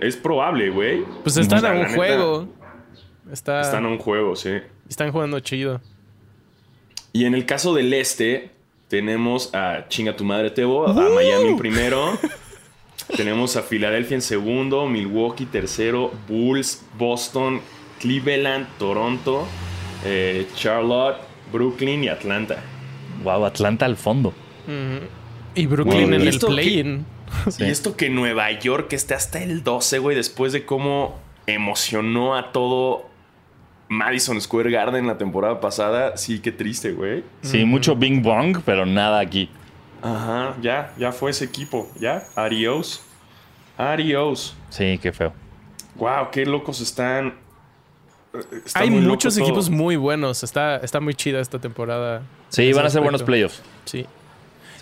[0.00, 1.04] es probable, güey.
[1.22, 2.48] Pues están O sea, a un neta, juego.
[3.30, 4.50] Está, Están a un juego, sí.
[4.88, 5.80] están jugando chido.
[7.12, 8.50] Y en el caso del este,
[8.88, 12.18] tenemos a Chinga tu madre Tebo, a Miami en primero.
[13.16, 17.60] tenemos a Filadelfia en segundo, Milwaukee tercero, Bulls, Boston,
[18.00, 19.46] Cleveland, Toronto,
[20.04, 21.18] eh, Charlotte,
[21.52, 22.62] Brooklyn y Atlanta.
[23.22, 24.32] wow, Atlanta al fondo.
[25.54, 26.14] Y Brooklyn Wow.
[26.14, 27.04] en el play-in.
[27.50, 27.64] Sí.
[27.64, 32.52] Y esto que Nueva York esté hasta el 12, güey, después de cómo emocionó a
[32.52, 33.06] todo
[33.88, 36.16] Madison Square Garden la temporada pasada.
[36.16, 37.24] Sí, qué triste, güey.
[37.42, 39.50] Sí, mucho Bing Bong, pero nada aquí.
[40.02, 41.88] Ajá, ya, ya fue ese equipo.
[42.00, 43.02] Ya, adiós.
[43.76, 44.56] Adiós.
[44.70, 45.32] Sí, qué feo.
[45.96, 47.34] Wow, qué locos están.
[48.64, 49.44] Está Hay muchos todo.
[49.44, 50.42] equipos muy buenos.
[50.42, 52.22] Está, está muy chida esta temporada.
[52.48, 53.02] Sí, van a ser aspecto.
[53.02, 53.62] buenos playoffs.
[53.84, 54.06] Sí.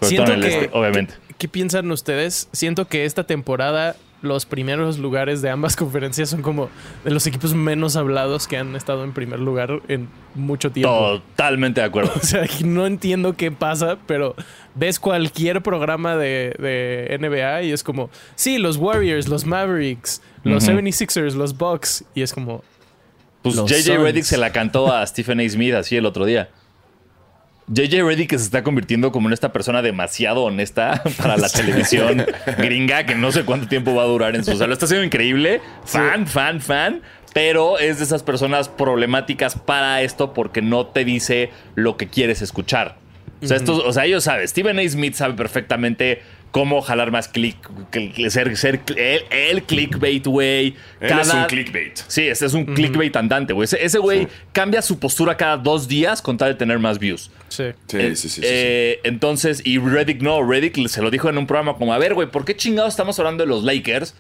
[0.00, 1.14] Sobre Siento todo en el que- este, obviamente.
[1.38, 2.48] ¿Qué piensan ustedes?
[2.52, 6.68] Siento que esta temporada los primeros lugares de ambas conferencias son como
[7.04, 11.22] de los equipos menos hablados que han estado en primer lugar en mucho tiempo.
[11.28, 12.12] Totalmente de acuerdo.
[12.22, 14.34] O sea, no entiendo qué pasa, pero
[14.74, 20.64] ves cualquier programa de, de NBA y es como, sí, los Warriors, los Mavericks, los
[20.64, 20.72] Ujú.
[20.78, 22.62] 76ers, los Bucks, y es como,
[23.40, 23.96] Pues JJ.
[23.96, 25.48] Reddick se la cantó a Stephen A.
[25.48, 26.50] Smith así el otro día.
[27.72, 32.26] JJ Reddick se está convirtiendo como en esta persona demasiado honesta para la televisión
[32.58, 34.72] gringa que no sé cuánto tiempo va a durar en su sala.
[34.72, 35.60] Está siendo increíble.
[35.84, 37.02] Fan, fan, fan.
[37.32, 42.42] Pero es de esas personas problemáticas para esto porque no te dice lo que quieres
[42.42, 42.96] escuchar.
[43.40, 44.46] O sea, estos, o sea, ellos saben.
[44.48, 44.88] Stephen A.
[44.88, 47.56] Smith sabe perfectamente cómo jalar más click,
[47.92, 50.74] cl- ser, ser el, el clickbait, güey.
[51.00, 51.96] Él es un clickbait.
[52.08, 53.68] Sí, este es un clickbait andante, güey.
[53.80, 57.30] Ese güey cambia su postura cada dos días con tal de tener más views.
[57.48, 57.64] sí.
[57.86, 58.40] Sí, Eh, sí, sí.
[58.40, 61.98] sí, eh, Entonces, y Reddick no, Reddick se lo dijo en un programa como, a
[61.98, 64.14] ver, güey, ¿por qué chingados estamos hablando de los Lakers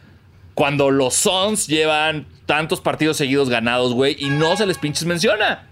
[0.54, 5.68] cuando los Suns llevan tantos partidos seguidos ganados, güey, y no se les pinches menciona?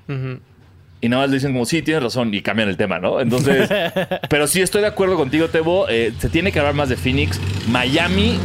[1.01, 3.21] Y nada más le dicen como, sí, tienes razón, y cambian el tema, ¿no?
[3.21, 3.69] Entonces,
[4.29, 5.89] pero sí estoy de acuerdo contigo, Tebo.
[5.89, 7.41] eh, se tiene que hablar más de Phoenix.
[7.69, 8.37] Miami,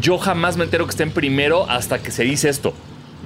[0.00, 2.72] yo jamás me entero que estén primero hasta que se dice esto.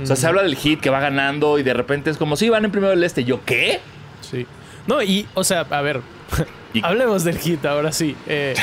[0.03, 2.49] O sea, se habla del hit que va ganando y de repente es como, sí,
[2.49, 3.25] van en primero del este.
[3.25, 3.81] Yo, ¿qué?
[4.23, 4.47] Sí.
[4.87, 6.01] No, y, o sea, a ver,
[6.73, 8.17] Y- hablemos del hit ahora sí.
[8.27, 8.55] Eh,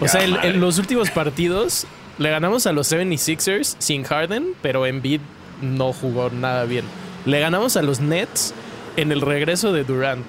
[0.00, 1.86] o sea, en los últimos partidos
[2.18, 5.20] le ganamos a los 76ers sin Harden, pero Embiid
[5.62, 6.84] no jugó nada bien.
[7.24, 8.52] Le ganamos a los Nets
[8.96, 10.26] en el regreso de Durant.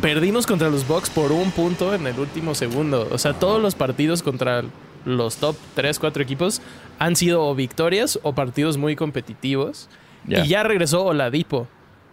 [0.00, 3.08] Perdimos contra los Bucks por un punto en el último segundo.
[3.12, 4.64] O sea, todos los partidos contra
[5.04, 6.60] los top 3, 4 equipos
[6.98, 9.88] han sido o victorias o partidos muy competitivos.
[10.26, 11.68] Y ya regresó Oladipo.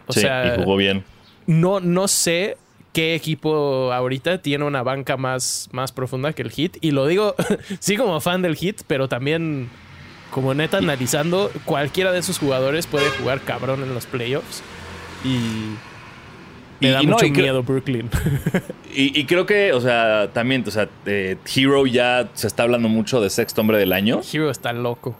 [0.06, 1.04] O sí, sea, y jugó bien.
[1.46, 2.56] no, no sé
[2.92, 6.78] qué equipo ahorita tiene una banca más, más profunda que el Hit.
[6.80, 7.34] Y lo digo,
[7.80, 9.68] sí como fan del Hit, pero también
[10.30, 14.62] como neta analizando, cualquiera de esos jugadores puede jugar cabrón en los playoffs.
[15.24, 15.76] Y
[16.80, 18.10] Me da y no, mucho y miedo Brooklyn.
[19.00, 23.20] Y, creo que, o sea, también, o sea, eh, Hero ya se está hablando mucho
[23.20, 24.22] de sexto hombre del año.
[24.32, 25.16] Hero está loco.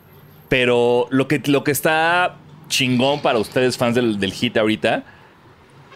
[0.49, 5.05] Pero lo que, lo que está chingón para ustedes, fans del, del Hit ahorita,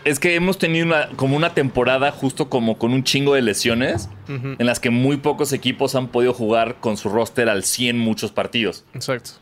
[0.04, 4.08] es que hemos tenido una, como una temporada justo como con un chingo de lesiones,
[4.28, 8.32] en las que muy pocos equipos han podido jugar con su roster al 100 muchos
[8.32, 8.84] partidos.
[8.94, 9.32] Exacto.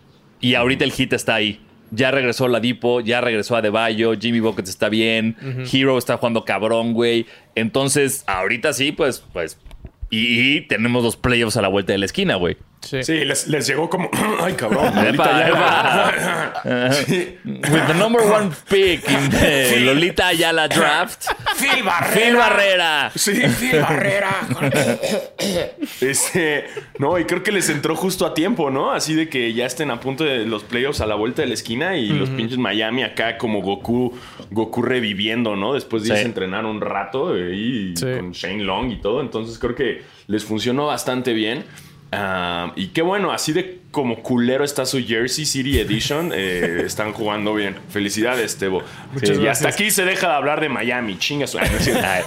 [0.40, 1.60] Y ahorita el Hit está ahí.
[1.90, 5.36] Ya regresó Ladipo, ya regresó Adebayo, Jimmy Buckets está bien,
[5.72, 7.26] Hero está jugando cabrón, güey.
[7.54, 9.58] Entonces, ahorita sí, pues, pues.
[10.08, 12.56] Y, y tenemos los playoffs a la vuelta de la esquina, güey.
[12.80, 13.02] Sí.
[13.04, 14.08] Sí, les, les llegó como.
[14.42, 14.92] Ay, cabrón.
[14.94, 15.36] Lolita.
[15.36, 16.92] Ayala.
[17.06, 17.36] Sí.
[17.44, 22.10] With the number one pick in the Lolita Ayala draft, Phil Barrera.
[22.14, 23.12] Phil Barrera.
[23.14, 24.30] Sí, Phil Barrera.
[26.00, 26.64] Este,
[26.98, 28.92] no, y creo que les entró justo a tiempo, ¿no?
[28.92, 31.54] Así de que ya estén a punto de los playoffs a la vuelta de la
[31.54, 34.16] esquina y los pinches Miami acá como Goku,
[34.50, 35.74] Goku reviviendo, ¿no?
[35.74, 36.12] Después de Sí.
[36.12, 38.06] irse a entrenar un rato eh, y Sí.
[38.16, 39.20] con Shane Long y todo.
[39.20, 41.64] Entonces creo que les funcionó bastante bien.
[42.76, 47.54] Y qué bueno, así de como culero está su Jersey City Edition, eh, están jugando
[47.54, 47.76] bien.
[47.88, 48.82] Felicidades, Tebo.
[49.12, 51.56] Muchas y hasta aquí se deja de hablar de Miami, chingas.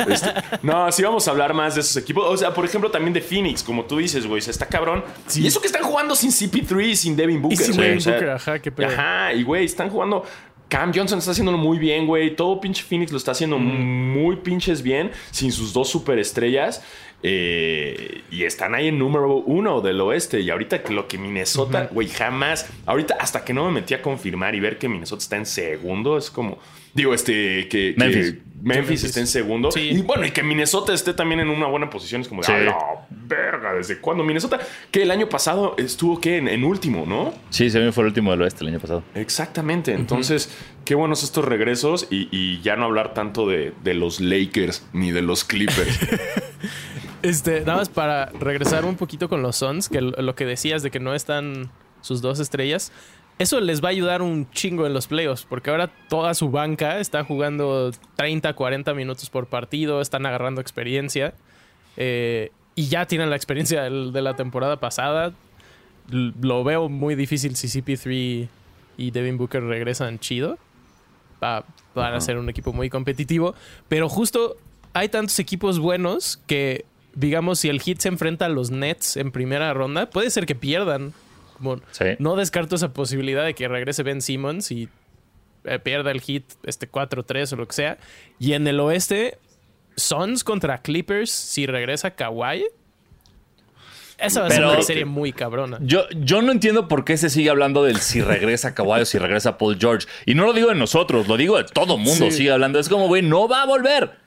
[0.07, 2.25] Este, no, sí vamos a hablar más de esos equipos.
[2.27, 5.03] O sea, por ejemplo, también de Phoenix, como tú dices, güey, se está cabrón.
[5.35, 7.59] Y eso que están jugando sin CP3 y sin Devin Booker.
[7.59, 8.87] Y sin güey, Devin o sea, Booker, ajá, qué pedo.
[8.87, 10.25] Ajá, y güey, están jugando.
[10.67, 12.35] Cam Johnson está haciéndolo muy bien, güey.
[12.35, 16.81] Todo pinche Phoenix lo está haciendo muy pinches bien, sin sus dos superestrellas.
[17.25, 20.41] Eh, y están ahí en número uno del oeste.
[20.41, 22.69] Y ahorita lo que Minnesota, güey, jamás.
[22.85, 26.17] Ahorita, hasta que no me metí a confirmar y ver que Minnesota está en segundo,
[26.17, 26.59] es como.
[26.93, 29.03] Digo, este, que, que Memphis.
[29.03, 29.71] Esté en segundo.
[29.71, 29.89] Sí.
[29.91, 32.21] Y bueno, y que Minnesota esté también en una buena posición.
[32.21, 32.53] Es como de, Sí.
[32.53, 32.77] "A la
[33.09, 34.23] verga, ¿desde cuándo?
[34.23, 37.33] Minnesota, que el año pasado estuvo, que en, en último, ¿no?
[37.49, 39.03] Sí, se me fue el último del oeste el año pasado.
[39.15, 39.91] Exactamente.
[39.93, 40.49] Entonces,
[40.85, 45.11] qué buenos estos regresos y, y ya no hablar tanto de, de los Lakers ni
[45.11, 45.99] de los Clippers.
[47.21, 50.91] Este, nada más para regresar un poquito con los Suns, que lo que decías de
[50.91, 52.91] que no están sus dos estrellas,
[53.39, 56.99] eso les va a ayudar un chingo en los playoffs, porque ahora toda su banca
[56.99, 61.33] está jugando 30, 40 minutos por partido, están agarrando experiencia
[61.97, 65.33] eh, y ya tienen la experiencia de la temporada pasada.
[66.09, 68.47] Lo veo muy difícil si CP3
[68.97, 70.57] y Devin Booker regresan chido.
[71.43, 71.65] Va,
[71.95, 73.55] van a ser un equipo muy competitivo.
[73.89, 74.57] Pero justo
[74.93, 79.31] hay tantos equipos buenos que, digamos, si el Heat se enfrenta a los Nets en
[79.31, 81.13] primera ronda, puede ser que pierdan.
[81.63, 82.05] Como, Sí.
[82.19, 84.89] No descarto esa posibilidad de que regrese Ben Simmons y
[85.63, 87.97] eh, pierda el Heat este 4-3 o lo que sea.
[88.39, 89.37] Y en el oeste,
[89.95, 92.65] Suns contra Clippers, si regresa Kawhi.
[94.17, 95.79] Esa va a ser una serie muy cabrona.
[95.81, 99.17] Yo, yo no entiendo por qué se sigue hablando del si regresa Kawhi o si
[99.17, 100.07] regresa Paul George.
[100.25, 102.25] Y no lo digo de nosotros, lo digo de todo mundo.
[102.29, 102.37] Sí.
[102.37, 102.79] Sigue hablando.
[102.79, 104.22] Es como, güey, no va a volver.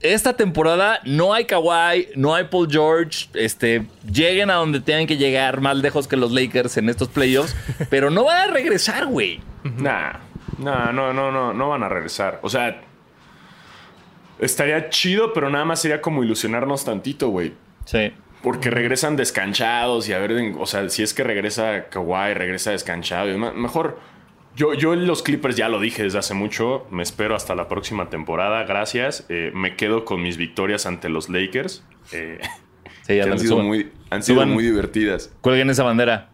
[0.00, 3.28] Esta temporada no hay Kawhi, no hay Paul George.
[3.32, 7.56] Este, lleguen a donde tengan que llegar, más lejos que los Lakers en estos playoffs.
[7.90, 9.40] pero no van a regresar, güey.
[9.78, 10.12] nah,
[10.58, 12.40] nah, no, no, no, no van a regresar.
[12.42, 12.82] O sea,
[14.38, 17.54] estaría chido, pero nada más sería como ilusionarnos tantito, güey.
[17.86, 18.12] Sí.
[18.42, 23.30] Porque regresan descanchados y a ver, o sea, si es que regresa Kawhi, regresa descanchado.
[23.32, 23.98] y Mejor,
[24.56, 26.86] yo, yo en los Clippers ya lo dije desde hace mucho.
[26.90, 28.64] Me espero hasta la próxima temporada.
[28.64, 29.24] Gracias.
[29.28, 31.84] Eh, me quedo con mis victorias ante los Lakers.
[32.12, 32.40] eh,
[33.06, 33.66] Sí, han sido, suban.
[33.66, 34.50] muy, han sido Suban.
[34.50, 35.30] muy divertidas.
[35.40, 36.30] Cuelguen esa bandera.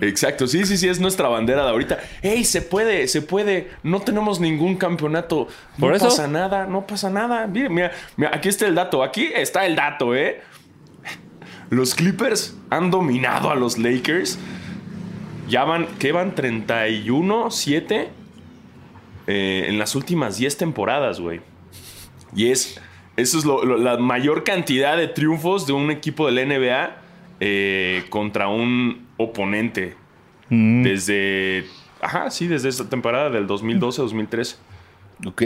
[0.00, 1.98] Exacto, sí, sí, sí, es nuestra bandera de ahorita.
[2.22, 3.68] ¡Ey, se puede, se puede!
[3.82, 5.46] No tenemos ningún campeonato.
[5.78, 6.06] ¿Por no eso?
[6.06, 7.46] pasa nada, no pasa nada.
[7.46, 10.40] Mira, mira, mira, aquí está el dato, aquí está el dato, ¿eh?
[11.70, 14.38] Los Clippers han dominado a los Lakers.
[15.48, 16.34] Ya van, ¿qué van?
[16.34, 18.08] 31-7
[19.26, 21.40] eh, en las últimas 10 temporadas, güey.
[22.34, 22.80] Y es,
[23.16, 26.96] eso es lo- lo- la mayor cantidad de triunfos de un equipo del NBA
[27.40, 29.96] eh, contra un oponente.
[30.50, 31.64] Desde,
[32.00, 34.56] ajá, sí, desde esta temporada del 2012-2013.
[35.26, 35.42] Ok.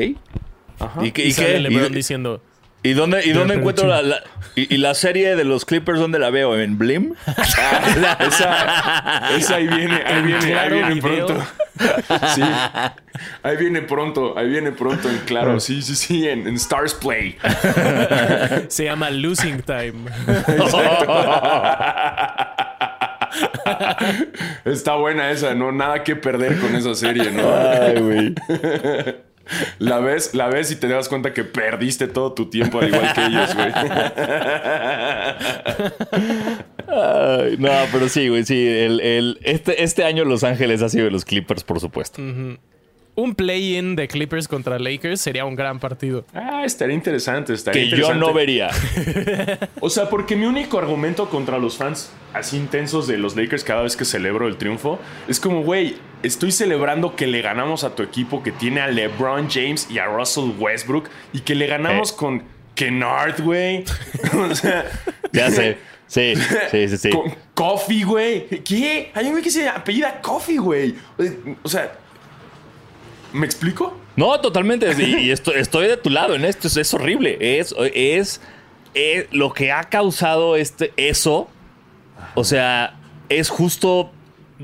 [0.81, 1.05] Ajá.
[1.07, 1.61] ¿Y, qué- Y, y sale qué?
[1.61, 2.43] LeBron ¿Y- diciendo,
[2.83, 4.23] ¿Y dónde, y dónde encuentro la, la-
[4.55, 5.99] y, y la serie de los Clippers?
[5.99, 6.57] ¿Dónde la veo?
[6.59, 7.15] ¿En Blim?
[8.21, 11.27] esa, esa ahí viene, ahí viene, ahí viene Video.
[11.27, 11.47] pronto.
[12.35, 12.43] Sí.
[13.45, 15.61] Ahí viene pronto, ahí viene pronto en claro.
[15.61, 17.37] Sí, sí, sí, en, en Stars Play.
[18.69, 20.11] se llama Losing Time.
[24.65, 27.43] Está buena esa, no nada que perder con esa serie, ¿no?
[27.57, 28.35] Ay, güey.
[29.79, 33.13] La ves, la ves y te das cuenta que perdiste todo tu tiempo al igual
[33.15, 33.73] que ellos, güey.
[36.89, 38.67] Ay, no, pero sí, güey, sí.
[38.67, 42.21] El, el- este, este año Los Ángeles ha sido de los Clippers, por supuesto.
[42.23, 46.25] un play-in de Clippers contra Lakers sería un gran partido.
[46.35, 48.71] Ah, estaría interesante, estaría Que yo no vería.
[49.81, 53.83] O sea, porque mi único argumento contra los fans así intensos de los Lakers cada
[53.83, 58.03] vez que celebro el triunfo es como, güey, estoy celebrando que le ganamos a tu
[58.03, 62.17] equipo que tiene a LeBron James y a Russell Westbrook y que le ganamos Eh.
[62.17, 62.43] con
[62.75, 63.85] Kennard, güey.
[64.51, 64.85] o sea,
[65.33, 65.79] Ya sé.
[66.07, 66.35] Sí,
[66.71, 67.11] sí, sí, sí.
[67.11, 68.47] con Coffee, güey.
[68.65, 69.11] ¿Qué?
[69.15, 70.95] Hay un güey que se apellida Coffee, güey.
[71.63, 71.93] O sea,
[73.33, 73.95] ¿me explico?
[74.17, 74.91] No, totalmente.
[74.99, 76.67] Y, y esto- estoy de tu lado en esto.
[76.67, 77.37] Es, es horrible.
[77.41, 78.41] Es, es,
[78.95, 81.49] es lo que ha causado este, eso.
[82.35, 82.97] O sea,
[83.29, 84.11] es justo.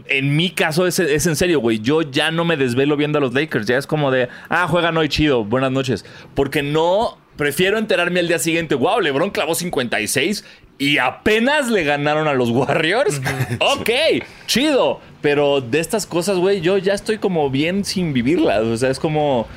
[0.07, 1.81] En mi caso es, es en serio, güey.
[1.81, 3.67] Yo ya no me desvelo viendo a los Lakers.
[3.67, 5.45] Ya es como de, ah, juegan hoy chido.
[5.45, 6.05] Buenas noches.
[6.35, 7.19] Porque no.
[7.37, 8.77] Prefiero enterarme al día siguiente.
[8.77, 10.45] Wow, LeBron clavó 56
[10.79, 13.21] y apenas le ganaron a los Warriors.
[13.59, 13.91] ok,
[14.47, 15.01] chido.
[15.21, 18.63] Pero de estas cosas, güey, yo ya estoy como bien sin vivirlas.
[18.63, 19.49] O sea, es como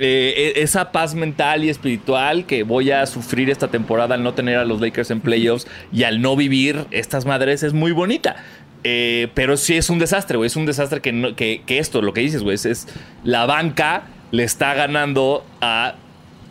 [0.00, 4.32] eh, e- esa paz mental y espiritual que voy a sufrir esta temporada al no
[4.32, 8.36] tener a los Lakers en playoffs y al no vivir estas madres es muy bonita.
[8.82, 10.46] Eh, pero sí es un desastre, güey.
[10.46, 12.88] Es un desastre que, no- que, que esto, lo que dices, güey, es, es
[13.24, 15.96] la banca le está ganando a,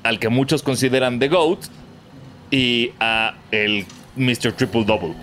[0.04, 1.60] al que muchos consideran The GOAT
[2.52, 4.52] y a el Mr.
[4.54, 5.14] Triple Double.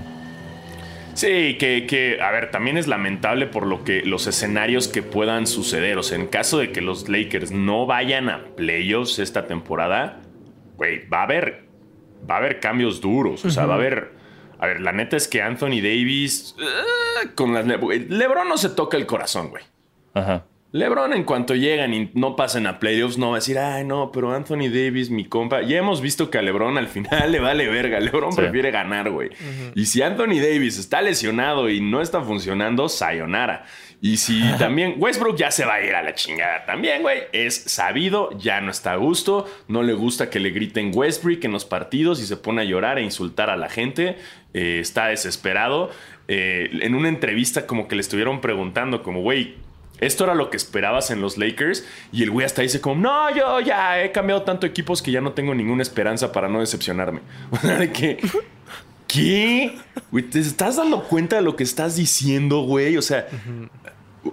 [1.14, 5.46] Sí, que, que, a ver, también es lamentable por lo que los escenarios que puedan
[5.46, 5.96] suceder.
[5.96, 10.20] O sea, en caso de que los Lakers no vayan a playoffs esta temporada,
[10.76, 11.64] güey, va a haber,
[12.28, 13.44] va a haber cambios duros.
[13.46, 14.15] O sea, va a haber.
[14.58, 16.54] A ver, la neta es que Anthony Davis.
[16.58, 17.66] eh, con las.
[17.66, 19.64] Le- LeBron no se toca el corazón, güey.
[20.14, 20.44] Ajá.
[20.72, 24.10] LeBron, en cuanto llegan y no pasen a playoffs, no va a decir, ay, no,
[24.12, 25.62] pero Anthony Davis, mi compa.
[25.62, 27.98] Ya hemos visto que a LeBron al final le vale verga.
[28.00, 28.40] LeBron Sí.
[28.42, 29.30] prefiere ganar, güey.
[29.74, 33.64] Y si Anthony Davis está lesionado y no está funcionando, sayonara.
[34.00, 37.22] Y si también Westbrook ya se va a ir a la chingada también, güey.
[37.32, 39.46] Es sabido, ya no está a gusto.
[39.68, 42.98] No le gusta que le griten Westbrook en los partidos y se pone a llorar
[42.98, 44.16] e insultar a la gente.
[44.52, 45.90] Eh, está desesperado.
[46.28, 49.54] Eh, en una entrevista como que le estuvieron preguntando como, güey,
[50.00, 51.86] esto era lo que esperabas en los Lakers.
[52.12, 55.22] Y el güey hasta dice como, no, yo ya he cambiado tanto equipos que ya
[55.22, 57.20] no tengo ninguna esperanza para no decepcionarme.
[57.78, 58.18] De que...
[59.06, 59.78] ¿Qué?
[60.10, 62.96] Güey, ¿te estás dando cuenta de lo que estás diciendo, güey?
[62.96, 63.28] O sea,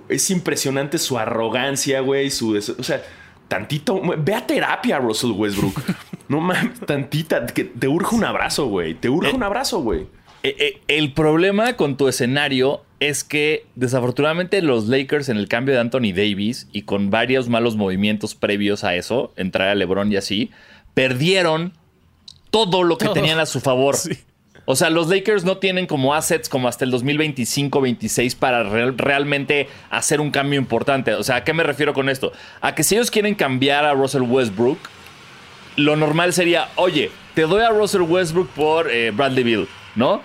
[0.09, 2.55] es impresionante su arrogancia, güey, su...
[2.55, 3.01] O sea,
[3.47, 4.01] tantito...
[4.17, 5.81] Ve a terapia, Russell Westbrook.
[6.29, 7.45] No mames, tantita.
[7.45, 8.93] Que te urge un abrazo, güey.
[8.95, 10.07] Te urge Eh, un abrazo, güey.
[10.41, 15.75] Eh, eh, el problema con tu escenario es que desafortunadamente los Lakers en el cambio
[15.75, 20.15] de Anthony Davis y con varios malos movimientos previos a eso, entrar a LeBron y
[20.15, 20.49] así,
[20.93, 21.73] perdieron
[22.49, 23.15] todo lo que Todo.
[23.15, 23.95] tenían a su favor.
[23.97, 24.17] Sí.
[24.65, 29.67] O sea, los Lakers no tienen como assets como hasta el 2025-26 para real- realmente
[29.89, 31.13] hacer un cambio importante.
[31.15, 32.31] O sea, ¿a qué me refiero con esto?
[32.61, 34.77] A que si ellos quieren cambiar a Russell Westbrook,
[35.75, 40.21] lo normal sería, oye, te doy a Russell Westbrook por eh, Bradley Bill, ¿no?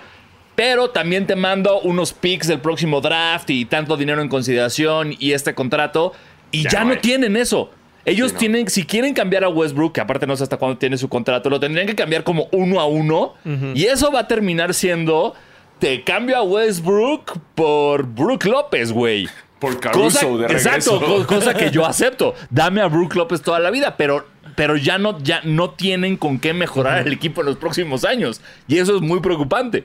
[0.55, 5.31] Pero también te mando unos picks del próximo draft y tanto dinero en consideración y
[5.31, 6.13] este contrato.
[6.51, 7.71] Y Ya ya, no tienen eso.
[8.09, 8.39] Ellos Sí, no.
[8.39, 11.49] tienen, si quieren cambiar a Westbrook, que aparte no sé hasta cuándo tiene su contrato,
[11.49, 13.33] lo tendrían que cambiar como uno a uno.
[13.75, 15.35] Y eso va a terminar siendo,
[15.79, 19.27] te cambio a Westbrook por Brook López, güey.
[19.59, 20.69] Por Caruso de regreso.
[20.69, 22.33] Exacto, co- cosa que yo acepto.
[22.49, 26.39] Dame a Brook López toda la vida, pero, pero ya, no, ya no tienen con
[26.39, 28.39] qué mejorar el equipo en los próximos años.
[28.69, 29.83] Y eso es muy preocupante.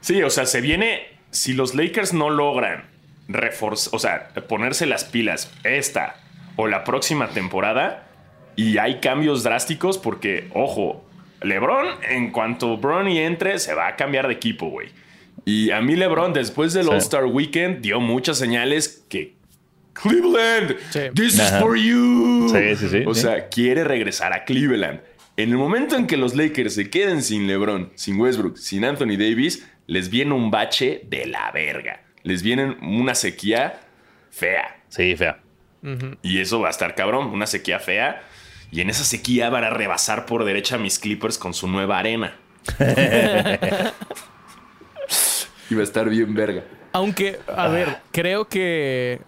[0.00, 1.08] Sí, o sea, se viene.
[1.32, 2.84] Si los Lakers no logran
[3.26, 6.16] reforzar, o sea, ponerse las pilas esta
[6.56, 8.08] o la próxima temporada
[8.56, 11.04] y hay cambios drásticos, porque, ojo,
[11.42, 14.88] LeBron, en cuanto Bronny entre, se va a cambiar de equipo, güey.
[15.44, 16.90] Y a mí, LeBron, después del Sí.
[16.90, 19.34] All-Star Weekend, dio muchas señales que.
[19.92, 21.00] Cleveland, Sí.
[21.14, 22.48] this is for you.
[22.52, 23.20] Sí, sí, sí, O sí.
[23.22, 25.00] sea, quiere regresar a Cleveland.
[25.38, 29.16] En el momento en que los Lakers se queden sin LeBron, sin Westbrook, sin Anthony
[29.18, 32.02] Davis, les viene un bache de la verga.
[32.22, 33.80] Les viene una sequía
[34.30, 34.76] fea.
[34.88, 35.38] Sí, fea.
[36.22, 38.22] Y eso va a estar cabrón, una sequía fea.
[38.72, 41.98] Y en esa sequía van a rebasar por derecha a mis Clippers con su nueva
[41.98, 42.34] arena.
[45.70, 46.64] y va a estar bien verga.
[46.92, 49.20] Aunque, a ver, creo que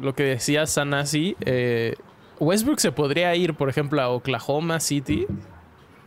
[0.00, 1.94] lo que decía Sanasi, eh,
[2.38, 5.26] Westbrook se podría ir, por ejemplo, a Oklahoma City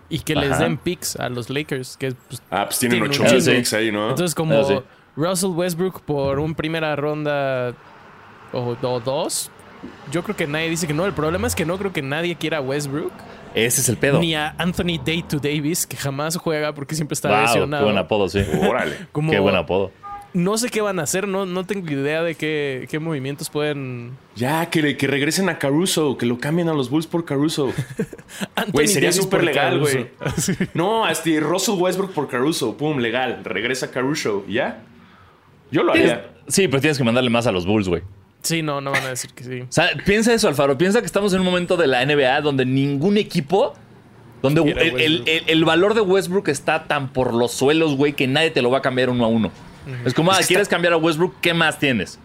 [0.10, 3.24] y que les den picks a los Lakers, que pues, Ah, pues tienen Tienen 8
[3.24, 3.58] un mil chingo.
[3.58, 4.10] picks ahí, ¿no?
[4.12, 4.80] Entonces, como Ah, sí.
[5.16, 7.74] Russell Westbrook por un primera ronda
[8.54, 9.50] o, o dos,
[10.12, 11.06] yo creo que nadie dice que no.
[11.06, 13.12] El problema es que no creo que nadie quiera a Westbrook
[13.56, 14.20] Ese es el pedo.
[14.20, 17.84] ni a Anthony Day to Davis, que jamás juega porque siempre está Wow, qué lesionado.
[17.86, 18.42] buen apodo, sí.
[18.68, 18.96] Órale.
[19.12, 19.92] Como- Qué buen apodo.
[20.34, 24.12] no sé qué van a hacer, no, no tengo idea de qué, qué movimientos pueden.
[24.36, 27.74] Ya, que, que regresen a Caruso, que lo cambien a los Bulls por Caruso.
[28.72, 30.08] Güey, sería súper legal, güey.
[30.74, 32.76] No, este Russell Westbrook por Caruso.
[32.78, 33.42] Pum, legal.
[33.44, 34.44] Regresa Caruso.
[34.48, 34.84] ¿Ya?
[35.72, 36.32] Yo lo haría.
[36.48, 38.02] Sí, pero tienes que mandarle más a los Bulls, güey.
[38.44, 39.62] Sí, no, no van a decir que sí.
[39.62, 40.78] O sea, piensa eso, Alfaro.
[40.78, 43.74] Piensa que estamos en un momento de la NBA donde ningún equipo.
[44.42, 45.28] Donde el, el- Westbrook.
[45.28, 48.70] el- el valor de Westbrook está tan por los suelos, güey, que nadie te lo
[48.70, 49.52] va a cambiar uno a uno.
[50.06, 51.36] Es como, ah, Es que ¿quieres está- cambiar a Westbrook?
[51.42, 52.20] ¿Qué más tienes?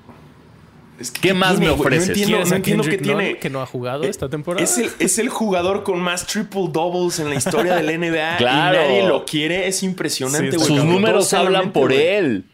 [1.01, 2.09] Es que, ¿Qué más me ofreces?
[2.09, 3.39] No entiendo, ¿Quieres no a entiendo qué Kendrick Nunn, tiene.
[3.39, 4.63] que no ha jugado esta temporada?
[4.63, 8.37] Es el, es el jugador con más triple doubles en la historia del NBA.
[8.39, 8.79] Claro.
[8.79, 9.67] Y nadie lo quiere.
[9.67, 10.69] Es impresionante, Sí, güey.
[10.69, 12.07] Sus números hablan por güey.
[12.07, 12.45] él.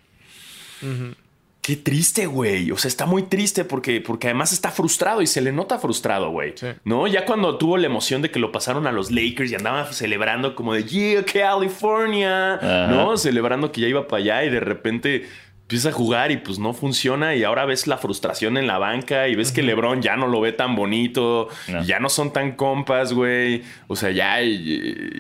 [1.69, 2.71] Qué triste, güey.
[2.71, 6.31] O sea, está muy triste porque, porque además está frustrado y se le nota frustrado,
[6.31, 6.55] güey.
[6.57, 6.69] Sí.
[6.85, 7.07] ¿No?
[7.07, 10.55] Ya cuando tuvo la emoción de que lo pasaron a los Lakers y andaba celebrando
[10.55, 12.55] como de Yeah, California.
[12.55, 12.87] Ajá.
[12.87, 13.19] ¿No?
[13.19, 15.29] Celebrando que ya iba para allá y de repente
[15.61, 17.35] empieza a jugar y pues no funciona.
[17.35, 20.41] Y ahora ves la frustración en la banca y ves que LeBron ya no lo
[20.41, 21.49] ve tan bonito.
[21.69, 21.83] No.
[21.83, 23.63] y ya no son tan compas, güey.
[23.89, 24.39] O sea, ya,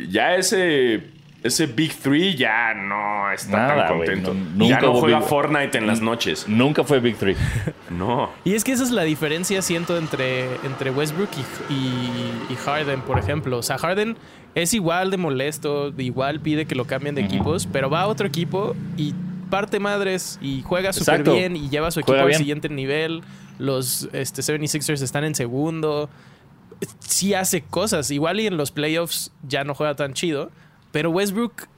[0.09, 1.18] ya ese.
[1.43, 4.35] Ese Big Three ya no está Nada, tan contento.
[4.35, 6.47] No- ya nunca no juega Big- Fortnite en las noches.
[6.49, 7.37] Nunca fue Big Three.
[7.91, 8.31] No.
[8.45, 11.31] Y es que esa es la diferencia, siento, entre, entre Westbrook
[11.71, 13.59] y, y- y Harden, por ejemplo.
[13.59, 14.17] O sea, Harden
[14.55, 18.27] es igual de molesto, igual pide que lo cambien de equipos, pero va a otro
[18.27, 19.15] equipo y
[19.51, 23.23] parte madres y juega súper bien y lleva a su equipo al siguiente nivel.
[23.59, 26.11] Los este, 76ers están en segundo.
[27.01, 28.11] Sí hace cosas.
[28.11, 30.51] Igual y en los playoffs ya no juega tan chido,
[30.93, 31.69] pero Westbrook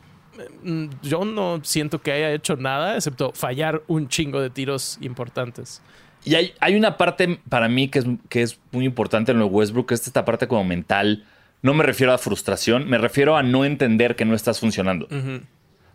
[0.62, 5.82] mm, yo no siento que haya hecho nada excepto fallar un chingo de tiros importantes.
[6.24, 9.46] Y hay, hay una parte para mí que es, que es muy importante en lo
[9.46, 11.24] de Westbrook, que es esta parte como mental.
[11.62, 15.06] No me refiero a frustración, me refiero a no entender que no estás funcionando.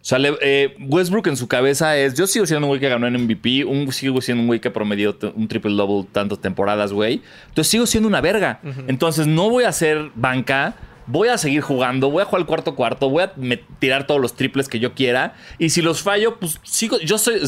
[0.05, 3.07] O sea, eh, Westbrook en su cabeza es, yo sigo siendo un güey que ganó
[3.07, 7.23] en MVP, un, sigo siendo un güey que promedió un triple double tantas temporadas, güey.
[7.47, 8.59] Entonces sigo siendo una verga.
[8.87, 10.75] Entonces no voy a hacer banca,
[11.07, 13.33] voy a seguir jugando, voy a jugar el cuarto cuarto, voy a
[13.79, 15.33] tirar todos los triples que yo quiera.
[15.59, 17.39] Y si los fallo, pues sigo, yo soy,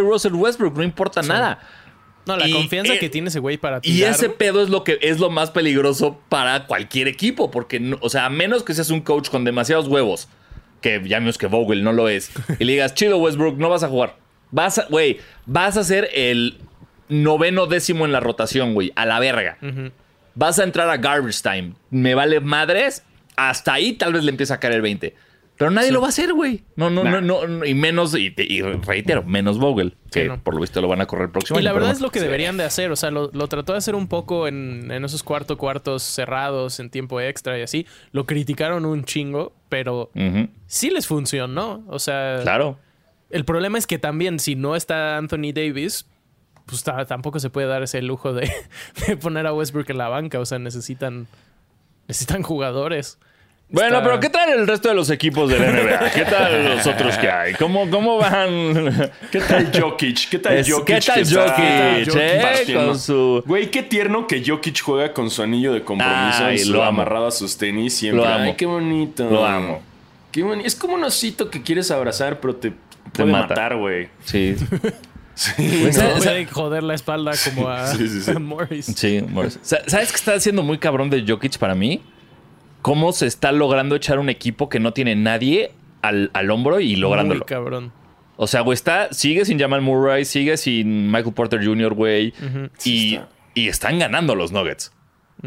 [0.00, 1.60] Russell Westbrook, no importa nada.
[2.26, 4.10] No, la Y, confianza eh, que tiene ese güey para Y tirar.
[4.12, 8.10] ese pedo es lo que es lo más peligroso para cualquier equipo, porque, no- o
[8.10, 10.28] sea, a menos que seas un coach con demasiados huevos,
[10.82, 13.82] que ya menos que Vogel no lo es, y le digas, chido Westbrook, no vas
[13.82, 14.16] a jugar.
[14.50, 16.58] Vas a, güey, vas a ser el
[17.08, 19.56] noveno décimo en la rotación, güey, a la verga.
[20.34, 21.74] Vas a entrar a garbage time.
[21.90, 23.04] Me vale madres.
[23.36, 25.14] Hasta ahí tal vez le empieza a caer el 20.
[25.56, 26.62] Pero nadie lo va a hacer, güey.
[26.76, 27.10] No, no, Nah.
[27.10, 30.42] no, no, no, Y menos, y, te- y reitero, menos Vogel, que no.
[30.42, 32.10] por lo visto lo van a correr el próximo Y año, la verdad es lo
[32.10, 32.90] que deberían de hacer.
[32.90, 36.80] O sea, lo, lo trató de hacer un poco en, en esos cuarto cuartos cerrados,
[36.80, 37.86] en tiempo extra y así.
[38.12, 40.10] Lo criticaron un chingo, pero
[40.66, 41.84] sí les funcionó.
[41.88, 42.78] O sea, Claro.
[43.28, 46.06] el problema es que también si no está Anthony Davis,
[46.70, 48.50] pues ta- tampoco se puede dar ese lujo de,
[49.06, 50.38] de poner a Westbrook en la banca.
[50.40, 51.26] O sea, necesitan,
[52.08, 53.18] necesitan jugadores.
[53.72, 56.10] Bueno, Está- pero ¿qué tal el resto de los equipos de la NBA?
[56.10, 57.54] ¿Qué tal los otros que hay?
[57.54, 59.12] ¿Cómo, cómo van?
[59.30, 60.28] ¿Qué tal Jokic?
[60.28, 60.96] ¿Qué tal Es- Jokic?
[60.96, 62.74] ¿Qué tal Jokic, eh?
[62.74, 66.64] Con su- Güey, qué tierno que Jokic juega con su anillo de compromiso Ay, y
[66.64, 67.00] lo amo.
[67.02, 68.24] amarrado a sus tenis siempre.
[68.24, 68.44] Lo amo.
[68.46, 69.30] Ay, qué bonito.
[69.30, 69.80] Lo amo.
[70.32, 72.72] Qué boni- Es como un osito que quieres abrazar, pero te
[73.12, 73.48] puede mata.
[73.50, 74.08] matar, güey.
[74.24, 74.56] Sí,
[75.34, 75.92] Sí, ¿no?
[75.92, 76.24] ¿sabes?
[76.24, 78.30] Puede joder la espalda como a, Sí, sí, sí.
[78.30, 78.86] a Morris.
[78.86, 79.22] sí.
[79.28, 79.58] Morris.
[79.62, 82.02] ¿Sabes qué está haciendo muy cabrón de Jokic para mí?
[82.82, 85.72] Cómo se está logrando echar un equipo que no tiene nadie
[86.02, 87.40] al, al hombro y lográndolo.
[87.40, 87.92] Muy cabrón.
[88.36, 92.32] O sea, güey, está, sigue sin Jamal Murray, sigue sin Michael Porter Jr., güey.
[92.84, 93.28] Y, está.
[93.54, 94.92] y están ganando los Nuggets.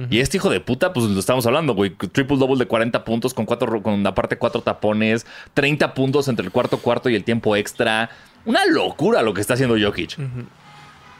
[0.09, 1.91] Y este hijo de puta, pues lo estamos hablando, güey.
[1.91, 6.51] Triple double de 40 puntos con cuatro, con aparte cuatro tapones, 30 puntos entre el
[6.51, 8.09] cuarto cuarto y el tiempo extra.
[8.45, 10.17] Una locura lo que está haciendo Jokic.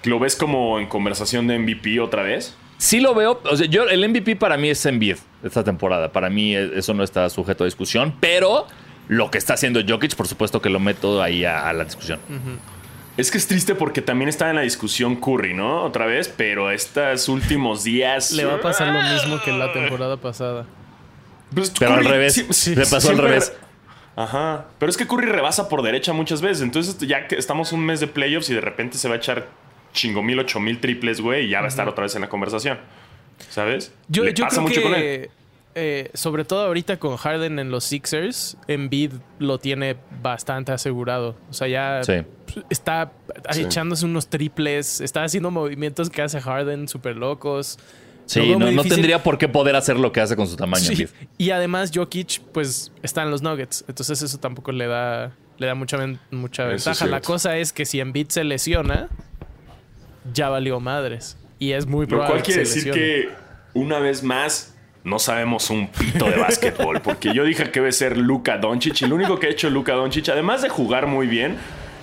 [0.03, 2.55] ¿Lo ves como en conversación de MVP otra vez?
[2.77, 3.41] Sí lo veo.
[3.49, 6.11] O sea, yo, el MVP para mí es Embiid esta temporada.
[6.11, 8.13] Para mí eh, eso no está sujeto a discusión.
[8.19, 8.67] Pero
[9.07, 12.19] lo que está haciendo Jokic, por supuesto que lo meto ahí a, a la discusión.
[13.15, 15.83] Es que es triste porque también está en la discusión Curry, ¿no?
[15.83, 18.31] Otra vez, pero estos últimos días.
[18.31, 20.65] Le va a pasar lo mismo que la temporada pasada.
[21.53, 22.33] Pues, Pero al revés.
[22.33, 23.53] sí- sí, Le pasó al revés.
[24.15, 24.65] Ajá.
[24.79, 26.61] Pero es que Curry rebasa por derecha muchas veces.
[26.61, 29.47] Entonces, ya que estamos un mes de playoffs y de repente se va a echar
[29.93, 32.29] chingo mil, ocho mil triples, güey, y ya va a estar otra vez en la
[32.29, 32.79] conversación.
[33.49, 33.91] ¿Sabes?
[34.07, 35.01] Yo, Le yo pasa creo mucho con él.
[35.01, 35.29] que,
[35.75, 41.35] eh, sobre todo ahorita con Harden en los Sixers, Embiid lo tiene bastante asegurado.
[41.49, 42.23] O sea, ya Sí.
[42.69, 43.11] está
[43.51, 43.63] Sí.
[43.63, 47.79] echándose unos triples, está haciendo movimientos que hace Harden súper locos.
[48.23, 50.85] Lo Sí, no, no tendría por qué poder hacer lo que hace con su tamaño.
[50.85, 51.07] Sí.
[51.37, 53.83] Y además Jokic, pues, está en los Nuggets.
[53.87, 55.97] Entonces eso tampoco le da Le da mucha,
[56.31, 57.05] mucha ventaja.
[57.05, 59.09] La cosa es que si Embiid se lesiona,
[60.33, 61.37] ya valió madres.
[61.59, 63.27] Y es muy Lo probable cual quiere que se decir lesione.
[63.29, 63.29] que
[63.73, 67.01] una vez más no sabemos un pito de básquetbol.
[67.01, 69.93] Porque yo dije que debe ser Luka Doncic y lo único que ha hecho Luka
[69.93, 71.57] Doncic, además de jugar muy bien,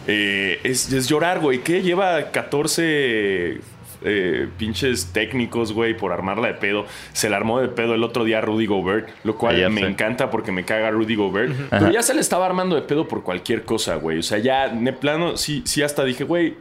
[0.07, 1.63] eh, es, es llorar, güey.
[1.63, 3.61] Que lleva 14
[4.03, 6.87] eh, pinches técnicos, güey, por armarla de pedo.
[7.13, 9.87] Se la armó de pedo el otro día a Rudy Gobert, lo cual me sé.
[9.89, 11.55] encanta porque me caga Rudy Gobert.
[11.71, 14.19] Pero ya se le estaba armando de pedo por cualquier cosa, güey.
[14.19, 16.57] O sea, ya de plano, sí, sí hasta dije, güey,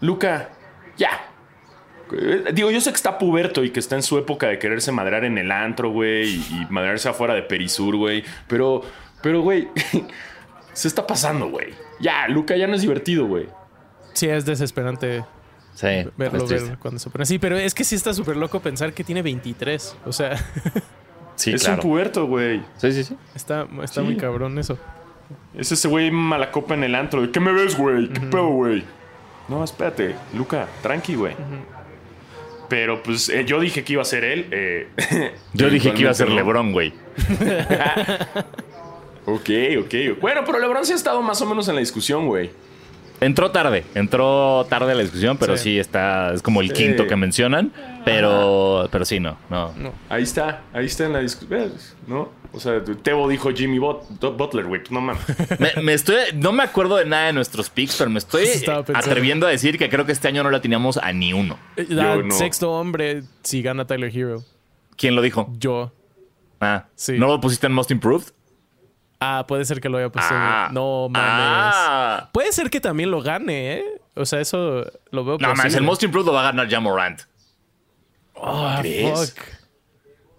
[0.00, 0.50] Luca,
[0.96, 1.10] ya.
[2.12, 4.92] Eh, Digo, yo sé que está puberto y que está en su época de quererse
[4.92, 8.24] madrear en el antro, güey, y, y madrearse afuera de Perisur, güey.
[8.46, 8.82] Pero,
[9.22, 9.68] pero, güey,
[10.72, 11.74] se está pasando, güey.
[12.00, 13.46] Ya, Luca ya no es divertido, güey.
[14.12, 15.24] Sí, es desesperante
[15.78, 15.86] Sí.
[16.16, 16.68] verlo es triste.
[16.70, 17.38] ver cuando se pone así.
[17.38, 19.96] Pero es que sí está súper loco pensar que tiene 23.
[20.06, 20.36] O sea,
[21.36, 21.76] Sí, es claro.
[21.82, 22.60] un puberto, güey.
[22.78, 23.16] Sí, sí, sí.
[23.36, 24.06] está, está Sí.
[24.06, 24.76] muy cabrón eso.
[25.54, 27.22] Es ese güey malacopa en el antro.
[27.22, 28.08] de, ¿Qué me ves, güey?
[28.08, 28.82] ¿Qué pedo, güey?
[29.46, 31.34] No, espérate, Luca, tranqui, güey.
[32.68, 34.46] Pero pues eh, yo dije que iba a ser él.
[34.50, 34.88] eh,
[35.54, 36.92] Yo dije que iba a ser LeBron, güey.
[39.26, 39.50] Ok,
[39.80, 40.20] ok.
[40.20, 42.50] Bueno, pero LeBron sí ha estado más o menos en la discusión, güey.
[43.20, 45.78] Entró tarde, entró tarde a la discusión, pero sí, Sí.
[45.78, 46.74] está, es como el Sí.
[46.74, 47.72] quinto que mencionan,
[48.04, 49.72] pero, pero sí, no, no.
[49.76, 49.92] No.
[50.08, 51.72] Ahí está, ahí está en la discusión,
[52.06, 52.30] ¿no?
[52.52, 54.06] O sea, Tebo dijo Jimmy Bot-
[54.36, 55.20] Butler, güey, no mames.
[55.58, 58.46] Me, me estoy, no me acuerdo de nada de nuestros picks, pero me estoy
[58.94, 61.58] atreviendo a decir que creo que este año no la teníamos a ni uno.
[61.76, 62.30] Eh, da no.
[62.34, 64.42] Sexto hombre si gana Tyler Hero.
[64.96, 65.52] ¿Quién lo dijo?
[65.58, 65.92] Yo.
[66.60, 67.18] Ah, Sí.
[67.18, 68.32] ¿no lo pusiste en Most Improved?
[69.20, 70.32] Ah, puede ser que lo haya puesto.
[70.32, 70.68] Ah.
[70.72, 71.74] no mames.
[71.76, 72.30] Ah.
[72.32, 73.84] Puede ser que también lo gane, ¿eh?
[74.14, 75.76] O sea, eso lo veo No, posible.
[75.76, 76.68] el Most Improved lo va a ganar.
[78.40, 79.34] Ah, ¿Crees?
[79.34, 79.44] fuck.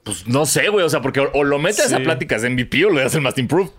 [0.03, 1.95] Pues no sé, güey, o sea, porque o, o lo metes Sí.
[1.95, 3.71] a pláticas de MVP o le das el Most Improved.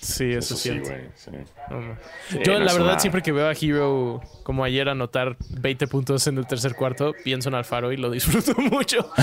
[0.00, 0.90] Sí, eso, Eso es sí, cierto.
[0.90, 1.02] güey.
[1.16, 1.30] sí.
[1.70, 1.96] No, no.
[2.28, 6.24] Sí, Yo, no la verdad, siempre que veo a Hero, como ayer, anotar 20 puntos
[6.28, 9.10] en el tercer cuarto, pienso en Alfaro y lo disfruto mucho.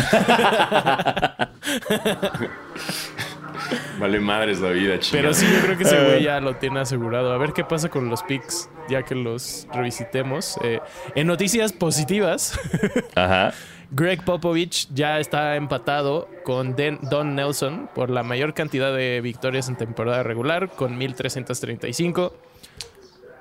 [3.99, 5.21] Vale madres la vida, chingada.
[5.29, 6.05] Pero sí, yo creo que ese Eh.
[6.05, 7.33] güey ya lo tiene asegurado.
[7.33, 10.57] A ver qué pasa con los picks, ya que los revisitemos.
[10.63, 10.79] Eh,
[11.15, 12.59] en noticias positivas,
[13.15, 13.53] Ajá.
[13.91, 19.69] Greg Popovich ya está empatado con Den- Don Nelson por la mayor cantidad de victorias
[19.69, 22.35] en temporada regular, con 1335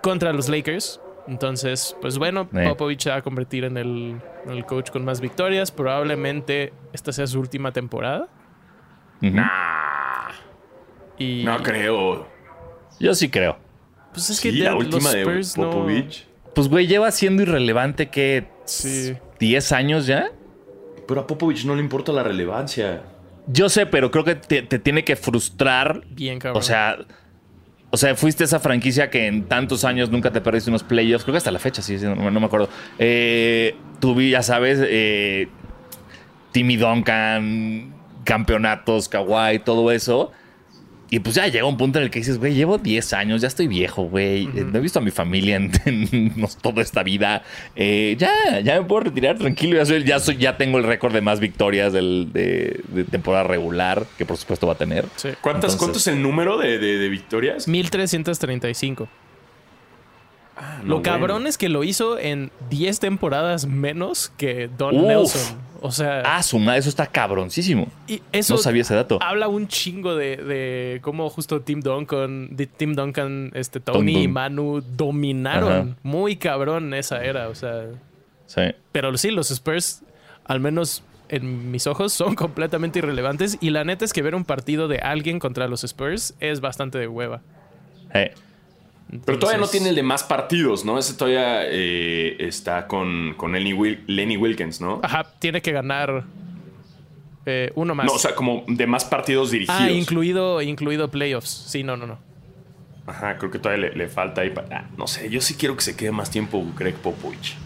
[0.03, 1.01] contra los Lakers.
[1.27, 2.65] Entonces, pues bueno, Eh.
[2.69, 5.71] Popovich se va a convertir en el, en el coach con más victorias.
[5.73, 8.29] Probablemente esta sea su última temporada.
[9.23, 9.39] Ujú.
[11.19, 12.27] Y No creo.
[13.01, 13.57] Yo sí creo.
[14.13, 16.27] pues es que Sí, de- la los última de Spurs no- Popovich.
[16.55, 19.15] Pues, güey, lleva siendo irrelevante que Sí.
[19.41, 20.31] 10 años ya.
[21.09, 23.03] Pero a Popovich no le importa la relevancia.
[23.49, 26.03] Yo sé, pero creo que te, te tiene que frustrar.
[26.11, 26.61] Bien, cabrón.
[26.61, 26.97] O sea,
[27.91, 31.25] o sea, fuiste esa franquicia que en tantos años nunca te perdiste unos playoffs.
[31.25, 32.69] Creo que hasta la fecha, sí, sí, no, no me acuerdo.
[32.99, 33.75] Eh,
[34.31, 35.49] ya sabes, eh,
[36.53, 37.93] Timmy Duncan,
[38.25, 40.31] campeonatos, Kawhi, todo eso.
[41.11, 43.49] Y pues ya llega un punto en el que dices, güey, llevo 10 años, ya
[43.49, 44.45] estoy viejo, güey.
[44.55, 47.43] eh, No he visto a mi familia en, en toda esta vida.
[47.77, 48.33] Eh, ya,
[48.65, 49.77] ya me puedo retirar tranquilo.
[49.77, 53.45] Ya, soy, ya, soy, ya tengo el récord de más victorias del- de, de temporada
[53.45, 55.05] regular, que por supuesto va a tener.
[55.17, 55.29] Sí.
[55.41, 57.69] ¿Cuántas, Entonces- ¿Cuánto es el número de, de- de victorias?
[57.69, 59.09] 1335.
[60.57, 61.49] Ah, Lo cabrón bueno.
[61.49, 65.03] es que lo hizo en 10 temporadas menos que Don Uf.
[65.07, 65.59] Nelson.
[65.83, 67.89] O sea, Ah, eso está cabroncísimo.
[68.07, 69.19] y eso No sabía ese dato.
[69.21, 74.29] habla un chingo de, de cómo justo Tim Duncan, de Tim Duncan, este, Tony y.
[74.29, 75.97] Manu dominaron Ajá.
[76.03, 77.49] muy cabrón esa era.
[77.49, 77.87] O sea,
[78.47, 78.63] Sí.
[78.93, 80.03] pero sí, los Spurs,
[80.45, 83.59] al menos en mis ojos, son completamente irrelevantes.
[83.61, 86.97] Y la neta es que ver un partido de alguien contra los Spurs es bastante
[86.99, 87.43] de hueva.
[89.25, 90.99] Pero todavía no tiene el de más partidos, ¿no?
[90.99, 95.01] Ese todavía eh, está con, con Lenny, Wil- Lenny Wilkins, ¿no?
[95.03, 96.25] Ajá, tiene que ganar
[97.47, 98.07] eh, uno más.
[98.07, 99.81] No, o sea, como de más partidos dirigidos.
[99.81, 101.49] ah, incluido, incluido playoffs.
[101.49, 102.19] Sí, no, no, no.
[103.07, 104.53] Ajá, creo que todavía le, le falta ahí.
[104.73, 107.57] ah, no sé, yo sí quiero que se quede más tiempo Greg Popovich.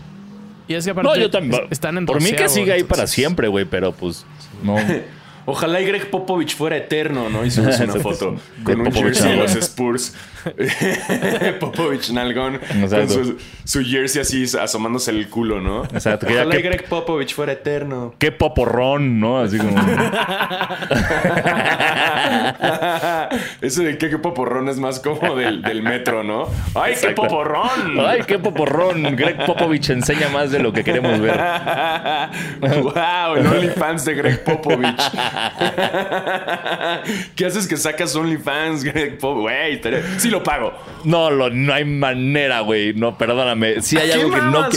[0.66, 1.62] Y es que aparte No, yo también.
[1.64, 4.26] es- están en Por mí que siga ahí para siempre, güey, pero pues
[4.62, 4.76] no.
[5.50, 7.42] Ojalá y Greg Popovich fuera eterno, ¿no?
[7.42, 10.14] Hicimos una foto con un Popovich jersey de los Spurs.
[11.60, 15.84] Popovich Nalgón con su, su jersey así asomándose el culo, ¿no?
[15.84, 18.14] Exacto, que ya Ojalá y Greg Popovich fuera eterno.
[18.18, 19.40] Qué poporrón, ¿no?
[19.40, 19.70] Así como.
[23.62, 26.48] Ese de qué, qué poporrón es más como del, del metro, ¿no?
[26.74, 27.98] ¡Ay, qué poporrón!
[28.06, 29.16] Ay, qué poporrón.
[29.16, 31.40] Greg Popovich enseña más de lo que queremos ver.
[32.60, 33.36] ¡Wow!
[33.36, 35.10] El OnlyFans de Greg Popovich.
[37.36, 39.18] ¿Qué haces que sacas OnlyFans, Greg?
[39.20, 39.80] Güey,
[40.18, 40.72] sí lo pago.
[41.04, 42.94] No, lo- no hay manera, güey.
[42.94, 43.80] No, perdóname.
[43.82, 44.68] Si hay ¿A qué algo que no,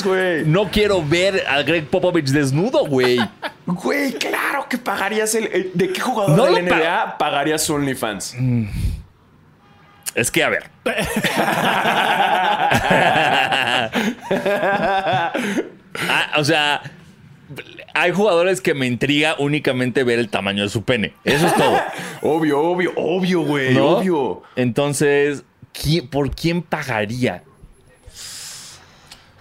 [0.64, 3.20] no quiero ver a Greg Popovich desnudo, güey.
[3.66, 5.72] Güey, claro que pagarías el.
[5.74, 8.36] ¿De qué jugador No de la NBA pagarías OnlyFans?
[10.16, 10.70] Es que, a ver.
[16.10, 16.82] Ah, o sea,
[17.94, 21.14] hay jugadores que me intriga únicamente ver el tamaño de su pene.
[21.24, 21.78] Eso es todo.
[22.22, 23.86] Obvio, obvio, obvio, güey, ¿no?
[23.98, 24.44] obvio.
[24.56, 25.44] Entonces,
[25.74, 27.44] ¿quién- ¿por quién pagaría?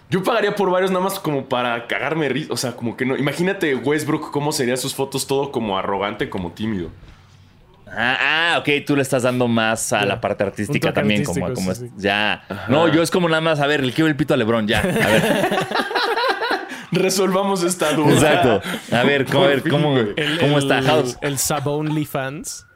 [0.09, 2.53] Yo pagaría por varios nada más como para cagarme risa.
[2.53, 3.17] O sea, como que no.
[3.17, 6.91] Imagínate Westbrook cómo serían sus fotos todo como arrogante, como tímido.
[7.93, 11.75] Ah, ah, ok, tú le estás dando más a la parte artística también, como, como
[11.75, 11.97] sí, es- sí.
[11.99, 12.45] ya.
[12.69, 14.79] No, yo es como nada más, a ver, le quiero el pito a Lebron, ya.
[14.81, 15.23] A ver,
[16.93, 18.13] Resolvamos esta duda.
[18.13, 18.63] exacto.
[18.95, 19.97] A ver, ¿cómo, a ver, cómo.
[19.99, 21.17] El, cómo el- está House?
[21.23, 22.67] El Sabonly fans.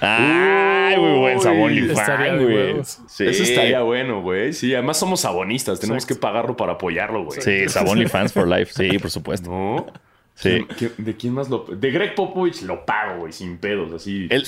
[0.00, 2.56] Ay, muy buen sabón Uy, y estaría fan, de güey.
[2.56, 2.98] huevos.
[3.08, 3.26] Sí.
[3.26, 4.52] Eso estaría bueno, güey.
[4.52, 5.80] Sí, además somos sabonistas.
[5.80, 6.14] Tenemos Exacto.
[6.20, 7.40] que pagarlo para apoyarlo, güey.
[7.40, 8.72] Sí, Sabón y fans for life.
[8.72, 9.50] Sí, por supuesto.
[9.50, 9.86] ¿No?
[10.34, 10.50] Sí.
[10.50, 11.66] ¿Quién- quién- ¿De quién más lo.?
[11.68, 14.26] De Greg Popovich lo pago, güey, sin pedos, así.
[14.30, 14.46] El,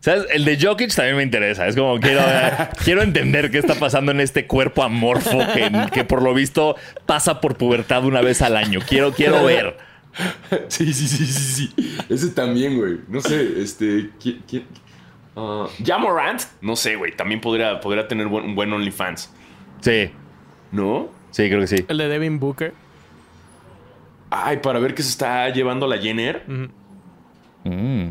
[0.00, 0.26] ¿Sabes?
[0.32, 1.66] El de Jokic también me interesa.
[1.66, 2.22] Es como quiero,
[2.84, 6.74] quiero entender qué está pasando en este cuerpo amorfo que, que por lo visto
[7.06, 8.80] pasa por pubertad una vez al año.
[8.88, 9.76] Quiero, quiero ver.
[10.66, 11.96] Sí, sí, sí, sí, sí.
[12.08, 12.96] Ese también, güey.
[13.08, 14.10] No sé, este.
[14.20, 14.42] ¿Quién?
[14.48, 14.64] quién?
[15.36, 16.42] Ah, ¿Ya Morant?
[16.60, 17.14] No sé, güey.
[17.14, 19.32] También podría, podría tener buen- un buen OnlyFans.
[19.80, 20.10] Sí,
[20.72, 21.08] ¿No?
[21.30, 21.84] sí, creo que sí.
[21.86, 22.74] El de Devin Booker.
[24.30, 26.42] Ay, para ver qué se está llevando la Jenner.
[26.48, 26.64] Mm.
[27.62, 28.10] Puede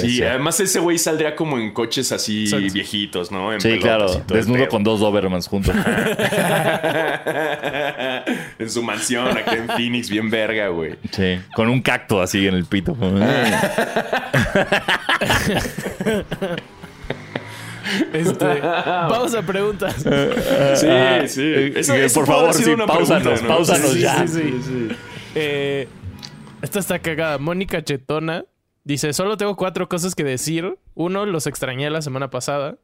[0.00, 0.28] sí, ser.
[0.28, 2.72] además ese güey saldría como en coches así Exacto.
[2.72, 3.52] viejitos, ¿no?
[3.52, 4.06] En Sí, claro.
[4.28, 5.74] Desnudo con dos Dobermans juntos.
[8.58, 10.94] en su mansión acá en Phoenix, bien verga, güey.
[11.10, 12.96] Sí, con un cacto así en el pito.
[18.12, 19.96] Este, vamos a preguntas.
[19.96, 21.42] Sí, Ah, sí.
[21.42, 23.48] eh, Eso- eh, eso por favor, sí, pausanos, ¿no?
[23.48, 24.26] pausanos Sí, ya.
[24.26, 24.88] sí, sí.
[25.34, 25.88] Eh,
[26.62, 27.38] esta está cagada.
[27.38, 28.44] Mónica Chetona
[28.84, 30.78] dice: Solo tengo cuatro cosas que decir.
[30.94, 32.76] Uno, los extrañé la semana pasada.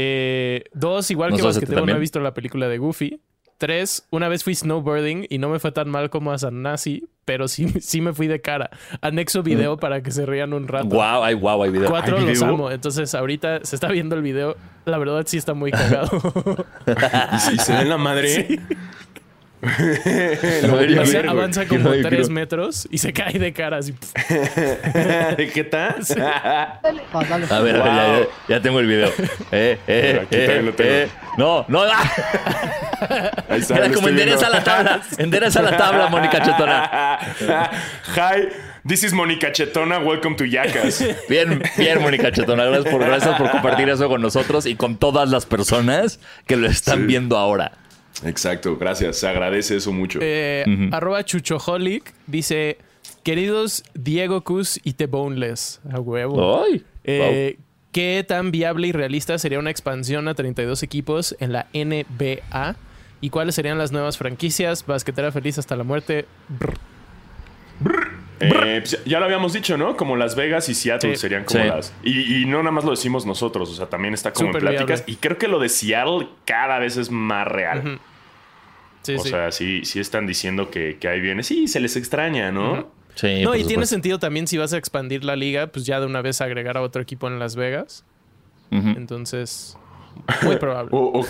[0.00, 3.20] Eh, dos, igual que Nosotros Basquetebo, no he visto la película de Goofy.
[3.58, 7.48] Tres, una vez fui snowboarding y no me fue tan mal como a Sanasi, pero
[7.48, 8.70] sí, sí me fui de cara.
[9.00, 10.86] Anexo video para que se rían un rato.
[10.86, 11.90] Guau, ay, guau, hay video.
[11.90, 12.54] Cuatro ¿Hay los video?
[12.54, 12.70] amo.
[12.70, 14.56] Entonces, ahorita se está viendo el video.
[14.84, 16.08] La verdad, sí está muy cagado.
[16.86, 18.60] Y, y se ve en la madre.
[19.16, 19.17] A
[19.60, 23.92] O sea, avanza como tres quiero- metros y se cae de cara así.
[25.54, 25.96] ¿Qué tal?
[26.00, 27.00] A ver,
[27.50, 29.08] a ver, ya, ya- ya tengo el video.
[29.50, 30.90] Eh, eh, Aquí eh, también lo tengo.
[30.90, 31.08] eh.
[31.36, 31.82] No, no.
[31.82, 32.10] ah.
[33.48, 35.02] Ahí está, Era como endereza la tabla.
[35.18, 37.18] Endereza la tabla, Mónica Chetona.
[38.16, 38.48] Hi,
[38.86, 39.98] this is Mónica Chetona.
[39.98, 41.02] Welcome to Yacas.
[41.28, 42.64] Bien, bien, Mónica Chetona.
[42.64, 46.66] Gracias por, gracias por compartir eso con nosotros y con todas las personas que lo
[46.68, 47.04] están Sí.
[47.06, 47.72] viendo ahora.
[48.24, 49.18] Exacto, gracias.
[49.18, 50.18] Se agradece eso mucho.
[50.22, 52.78] Eh, Arroba Chuchoholic dice:
[53.22, 55.80] Queridos Diego Cus y The Boneless.
[55.90, 56.62] A huevo.
[56.64, 57.58] Ay, Eh,
[57.92, 62.76] ¿Qué tan viable y realista sería una expansión a 32 equipos en la NBA?
[63.20, 64.84] ¿Y cuáles serían las nuevas franquicias?
[64.86, 66.26] Basquetera feliz hasta la muerte.
[67.80, 68.18] Brr.
[68.40, 69.96] Eh, pues, ya lo habíamos dicho, ¿no?
[69.96, 71.20] Como Las Vegas y Seattle Sí.
[71.22, 71.68] serían como Sí.
[71.68, 71.92] las.
[72.02, 74.86] Y, y no nada más lo decimos nosotros, o sea, también está como en pláticas.
[75.00, 75.04] viable.
[75.12, 77.78] Y creo que lo de Seattle cada vez es más real.
[77.80, 77.98] Ujú.
[79.02, 79.28] Sí, o sí.
[79.30, 81.42] sea, sí, sí están diciendo que, que ahí viene.
[81.42, 82.90] Sí, se les extraña, ¿no?
[83.14, 86.06] Sí, no, y tiene sentido también si vas a expandir la liga, pues ya de
[86.06, 88.04] una vez agregar a otro equipo en Las Vegas.
[88.70, 89.76] Entonces,
[90.42, 90.90] muy probable.
[90.92, 91.26] O, o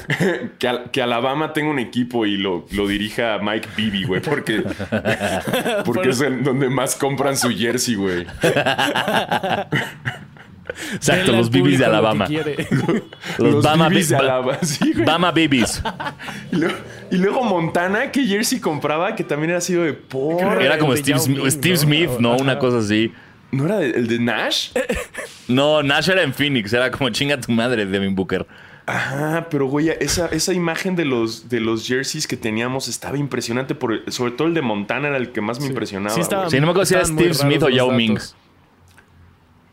[0.59, 4.63] que, Al- que Alabama tenga un equipo y lo, lo dirija Mike Bibby, güey, porque,
[5.85, 8.27] porque es en donde más compran su jersey, güey.
[10.95, 12.27] Exacto, los bibis de Alabama.
[13.39, 14.93] Los, Los Bama, Bibis de Ba- Alabama, sí.
[15.05, 15.83] Bama Bibis.
[16.53, 16.75] Y luego,
[17.11, 20.63] y luego Montana, que jersey compraba, que también era sido de por.
[20.63, 21.81] Era como Steve, Smith- Steve ¿no?
[21.81, 22.33] Smith, ¿no?
[22.35, 22.43] Ajá.
[22.43, 23.13] Una cosa así.
[23.51, 24.71] ¿No era de- el de Nash?
[25.47, 26.73] No, Nash era en Phoenix.
[26.73, 28.47] Era como chinga tu madre, Devin Booker.
[28.91, 33.75] Ah, pero güey, esa, esa imagen de los, de los jerseys que teníamos estaba impresionante.
[33.75, 35.71] Por, sobre todo el de Montana era el que más me Sí.
[35.71, 36.15] impresionaba.
[36.15, 36.53] Sí, estaba- güey.
[36.53, 38.19] Sí, no me acuerdo si era Steve Smith o Yao Ming.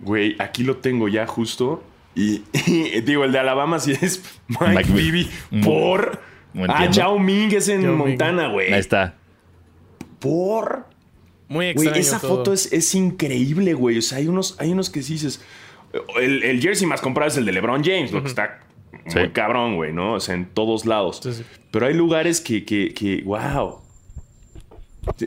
[0.02, 1.84] Güey, aquí lo tengo ya justo.
[2.14, 5.30] Y, y digo, el de Alabama sí es Mike, Mike Bibby.
[5.50, 6.20] Bi- Por.
[6.54, 6.96] No Ah, entiendo.
[6.98, 7.96] Yao Ming es en Yao.
[7.96, 8.74] Montana, güey.
[8.74, 9.16] Ahí está.
[10.20, 10.88] Por.
[11.48, 11.96] Muy Güey, extraño.
[12.02, 12.38] esa todo.
[12.38, 13.98] foto es, es increíble, güey.
[14.00, 15.42] O sea, hay unos, hay unos que sí dices.
[16.20, 18.60] El, el jersey más comprado es el de LeBron James, lo que está
[19.04, 19.30] muy Sí.
[19.34, 20.14] cabrón, güey, ¿no?
[20.14, 21.20] O sea, en todos lados.
[21.24, 21.44] Sí, sí.
[21.72, 23.82] Pero hay lugares que, que, que, wow.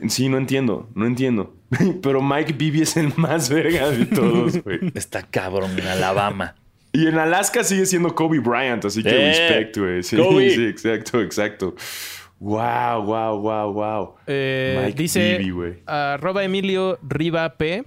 [0.09, 1.53] Sí, no entiendo, no entiendo.
[2.01, 4.79] Pero Mike Bibby es el más verga de todos, güey.
[4.95, 6.55] Está cabrón en Alabama.
[6.91, 10.03] Y en Alaska sigue siendo Kobe Bryant, así que Eh, respect, güey.
[10.03, 10.49] Sí, Kobe.
[10.55, 11.75] sí, exacto, exacto.
[12.39, 14.15] Wow, wow, wow, wow.
[14.25, 15.73] Eh, Mike dice Bibby, güey.
[15.85, 17.83] arroba Emilio Riva P.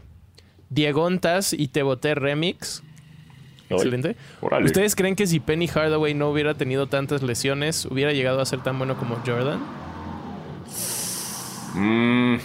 [0.71, 2.83] Diegontas y Te Boté Remix.
[3.77, 4.17] Excelente.
[4.65, 8.63] ¿Ustedes creen que si Penny Hardaway no hubiera tenido tantas lesiones, hubiera llegado a ser
[8.63, 9.61] tan bueno como Jordan?
[11.75, 12.37] Mm,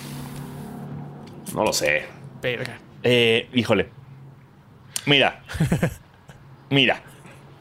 [1.54, 2.06] no lo sé.
[2.42, 2.78] Verga.
[3.04, 3.90] Eh, híjole.
[5.06, 5.42] Mira.
[6.70, 7.02] Mira.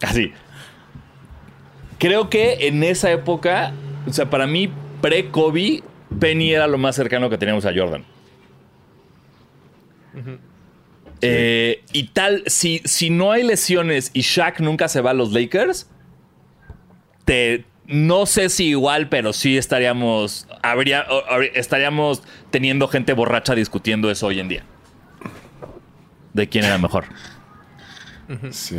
[0.02, 0.32] Así.
[1.98, 3.72] Creo que en esa época,
[4.06, 5.82] o sea, para mí, pre-Kobe,
[6.20, 8.04] Penny era lo más cercano que teníamos a Jordan.
[11.22, 15.32] Eh, y tal, si, si no hay lesiones y Shaq nunca se va a los
[15.32, 15.88] Lakers,
[17.24, 21.06] te, no sé si igual, pero sí estaríamos, habría,
[21.54, 24.64] estaríamos teniendo gente borracha discutiendo eso hoy en día.
[26.32, 27.04] De quién era mejor.
[28.50, 28.76] Sí.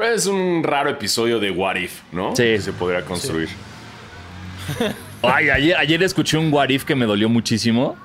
[0.00, 2.34] Es un raro episodio de What If, ¿no?
[2.36, 2.42] Sí.
[2.42, 3.48] Que se podría construir.
[5.22, 7.96] Ay, ayer, ayer escuché un what if que me dolió muchísimo.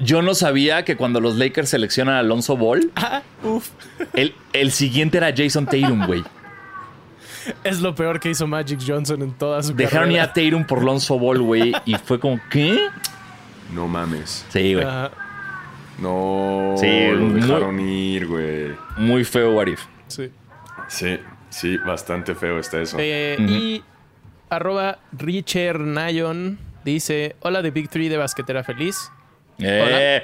[0.00, 3.68] Yo no sabía que cuando los Lakers seleccionan a Alonso Ball, Ah, uf.
[4.14, 6.22] el, el siguiente era Jason Tatum, güey.
[7.64, 10.30] Es lo peor que hizo Magic Johnson en toda su Dejaron ir carrera.
[10.30, 12.88] a Tatum por Alonso Ball, güey, y fue como, ¿qué?
[13.74, 14.44] No mames.
[14.50, 14.86] Sí, güey.
[14.86, 15.10] Ajá,
[15.98, 16.74] No.
[16.78, 18.68] Sí, lo muy- dejaron ir, güey.
[18.98, 19.80] Muy feo what if.
[20.06, 20.30] sí.
[20.88, 21.18] Sí,
[21.50, 22.96] sí, bastante feo está eso.
[23.00, 23.82] Eh, Y
[24.48, 29.10] arroba Richard Nayon dice: Hola de Big Three de Basquetera Feliz.
[29.58, 30.22] Eh,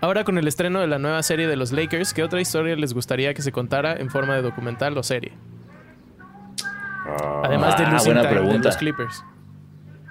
[0.00, 2.92] Ahora con el estreno de la nueva serie de los Lakers, ¿qué otra historia les
[2.92, 5.32] gustaría que se contara en forma de documental o serie?
[7.44, 9.24] Además de Ah, Losing Time de los Clippers.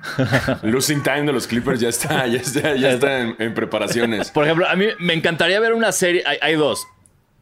[0.64, 4.32] Losing Time de los Clippers ya está, ya está, ya está en, en preparaciones.
[4.32, 6.24] Por ejemplo, a mí me encantaría ver una serie.
[6.26, 6.88] Hay, hay dos.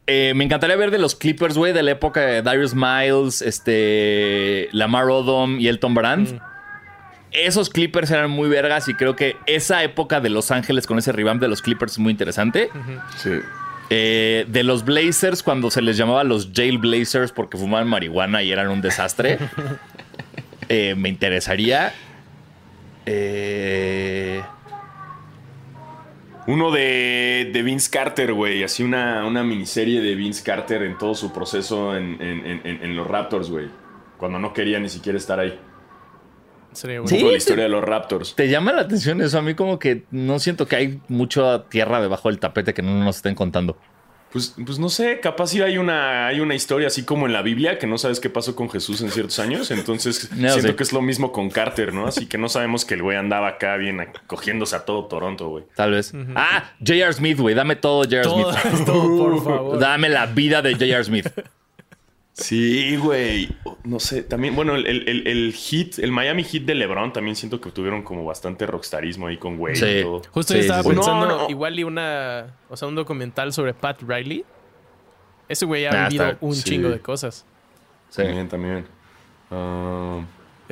[0.07, 4.67] Eh, me encantaría ver de los Clippers, güey, de la época de Darius Miles, este,
[4.71, 6.41] Lamar Odom y Elton Brand.
[7.32, 11.11] Esos Clippers eran muy vergas y creo que esa época de Los Ángeles con ese
[11.11, 12.69] revamp de los Clippers es muy interesante.
[13.17, 13.32] Sí.
[13.91, 18.51] Eh, de los Blazers, cuando se les llamaba los Jail Blazers porque fumaban marihuana y
[18.51, 19.38] eran un desastre.
[20.71, 21.93] Eh, me interesaría.
[23.07, 24.39] Eh,
[26.45, 28.63] Uno de, de Vince Carter, güey.
[28.63, 32.84] Así una, una miniserie de Vince Carter en todo su proceso en, en- en- en-
[32.84, 33.67] en los Raptors, güey.
[34.17, 35.59] Cuando no quería ni siquiera estar ahí.
[36.80, 37.19] Sería Sí.
[37.21, 38.36] la historia de los Raptors.
[38.36, 39.38] ¿Te llama la atención eso?
[39.38, 43.03] A mí como que no siento que hay mucha tierra debajo del tapete que no
[43.03, 43.77] nos estén contando.
[44.32, 47.41] Pues, pues no sé, capaz sí hay una, hay una historia así como en la
[47.41, 49.71] Biblia, que no sabes qué pasó con Jesús en ciertos años.
[49.71, 50.73] Entonces No, siento sí.
[50.75, 52.05] que es lo mismo con Carter, ¿no?
[52.05, 55.63] Así que no sabemos que el güey andaba acá bien cogiéndose a todo Toronto, güey.
[55.75, 56.13] Tal vez.
[56.36, 57.11] Ah, J.R.
[57.11, 57.55] Smith, güey.
[57.55, 58.23] Dame todo J.R.
[58.23, 58.86] Smith.
[58.86, 59.80] todo, por favor.
[59.80, 61.03] Dame la vida de J.R.
[61.03, 61.27] Smith.
[62.40, 63.50] Sí, güey.
[63.84, 67.36] No sé, también, bueno, el, el, el- el hit, el Miami Heat de LeBron también
[67.36, 69.86] siento que tuvieron como bastante rockstarismo ahí con güey Sí.
[69.86, 70.22] y todo.
[70.32, 71.50] Justo Sí, yo estaba sí, pensando No, no.
[71.50, 74.44] igual y una, o sea, un documental sobre Pat Riley.
[75.48, 76.64] Ese güey ha Ah, vivido está- un sí.
[76.64, 77.46] chingo de cosas.
[78.10, 78.22] Sí.
[78.24, 78.86] También, también.
[79.52, 80.22] Ah,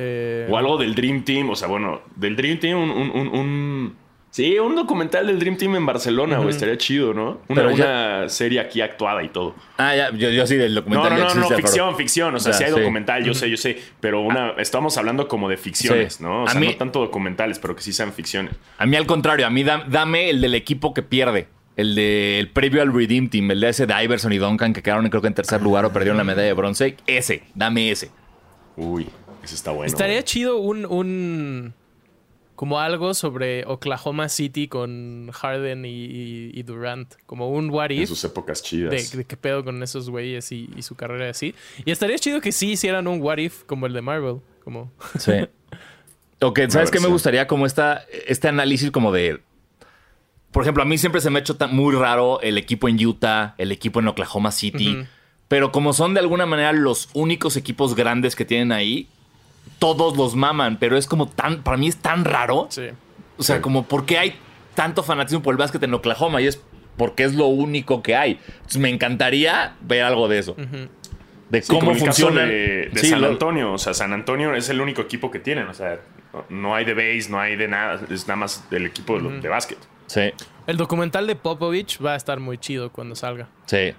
[0.00, 2.90] Eh, o algo del Dream Team, o sea, bueno, del Dream Team, un...
[2.90, 3.96] un, un- un-
[4.30, 7.40] sí, un documental del Dream Team en Barcelona, güey, estaría chido, ¿no?
[7.48, 7.84] Una, Pero ya-
[8.20, 9.54] una serie aquí actuada y todo.
[9.76, 10.10] Ah, ya.
[10.12, 12.34] Yo, yo sí del No, documental no, no, no, existe, pero- ficción, ficción.
[12.34, 12.78] O sea, Ya, sí hay sí.
[12.80, 13.78] documental, yo sé, yo sé.
[14.00, 16.22] Pero una, estamos hablando como de ficciones, Sí.
[16.24, 16.42] ¿no?
[16.42, 18.54] O A sea, mí- no tanto documentales, pero que sí sean ficciones.
[18.78, 21.48] A mí al contrario, a mí da- dame el del equipo que pierde.
[21.76, 25.08] El del previo al Redeem Team, el de ese de Iverson y Duncan que quedaron
[25.10, 26.96] creo que en tercer lugar o perdieron la medalla de bronce.
[27.06, 28.10] Ese, dame ese.
[28.76, 29.06] Uy,
[29.44, 29.86] ese está bueno.
[29.86, 30.24] estaría güey.
[30.24, 31.74] chido un, un
[32.58, 38.02] como algo sobre Oklahoma City con Harden y, y- y Durant, como un what En
[38.02, 39.12] if sus épocas de, chidas.
[39.16, 41.54] de qué pedo con esos güeyes y, y su carrera así.
[41.84, 44.90] Y estaría chido que sí hicieran un what if como el de Marvel, como
[45.20, 45.32] Sí.
[46.40, 47.46] Ok, ¿sabes qué me gustaría?
[47.46, 49.40] Como esta, este análisis como de...
[50.50, 53.04] Por ejemplo, a mí siempre se me ha hecho tan- muy raro el equipo en
[53.06, 54.98] Utah, el equipo en Oklahoma City.
[55.46, 59.08] Pero como son de alguna manera los únicos equipos grandes que tienen ahí,
[59.78, 60.78] todos los maman.
[60.78, 61.62] Pero es como tan...
[61.62, 62.66] Para mí es tan raro.
[62.70, 62.88] sí.
[63.36, 63.62] O sea, Sí.
[63.62, 64.34] como ¿por qué hay
[64.74, 66.40] tanto fanatismo por el básquet en Oklahoma?
[66.42, 66.60] Y es
[66.96, 68.40] porque es lo único que hay.
[68.56, 70.56] Entonces me encantaría ver algo de eso.
[71.48, 72.42] De Sí, cómo el funciona.
[72.42, 73.72] de, de Sí, San lo- Antonio.
[73.72, 75.68] O sea, San Antonio es el único equipo que tienen.
[75.68, 76.00] O sea,
[76.48, 78.00] no- hay de base, no hay de nada.
[78.10, 79.78] Es nada más del equipo de, básquet.
[80.06, 80.32] Sí,
[80.66, 83.48] El documental de Popovich va a estar muy chido cuando salga.
[83.66, 83.94] sí.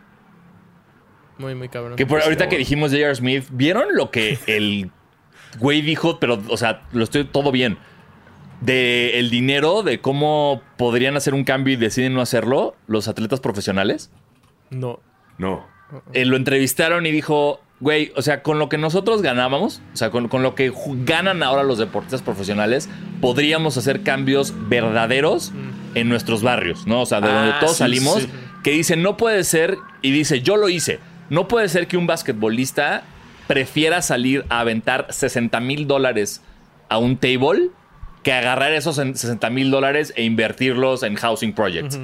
[1.38, 1.96] Muy, muy cabrón.
[1.96, 2.60] Que por Sí, ahorita que bueno.
[2.60, 3.16] dijimos J.R.
[3.16, 4.92] Smith, ¿vieron lo que el
[5.58, 6.20] güey dijo?
[6.20, 7.78] Pero, o sea, lo estoy todo bien.
[8.62, 13.40] de el dinero, de cómo podrían hacer un cambio y deciden no hacerlo los atletas
[13.40, 14.12] profesionales?
[14.70, 15.00] No.
[15.38, 15.66] No.
[16.14, 20.12] Eh, lo entrevistaron y dijo, güey, o sea, con lo que nosotros ganábamos, o sea,
[20.12, 20.72] con, con lo que
[21.06, 22.90] ganan ahora los deportistas profesionales,
[23.22, 25.54] podríamos hacer cambios verdaderos
[25.96, 27.02] en nuestros barrios, ¿no?
[27.02, 28.30] O sea, de Ah, donde todos sí, salimos, sí.
[28.62, 32.06] que dice, no puede ser, y dice, yo lo hice, no puede ser que un
[32.08, 33.04] basquetbolista
[33.50, 36.44] prefiera salir a aventar 60 mil dólares
[36.88, 37.70] a un table
[38.22, 42.00] que agarrar esos en 60 mil dólares e invertirlos en housing projects.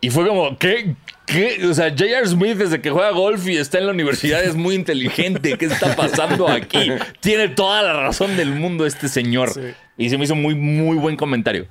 [0.00, 0.94] Y fue como, ¿qué?
[1.26, 1.66] ¿Qué?
[1.66, 2.26] O sea, J.R.
[2.26, 5.58] Smith desde que juega golf y está en la universidad es muy inteligente.
[5.58, 6.90] ¿Qué está pasando aquí?
[7.20, 9.50] Tiene toda la razón del mundo este señor.
[9.50, 9.60] Sí.
[9.98, 11.66] Y se me hizo muy, muy buen comentario.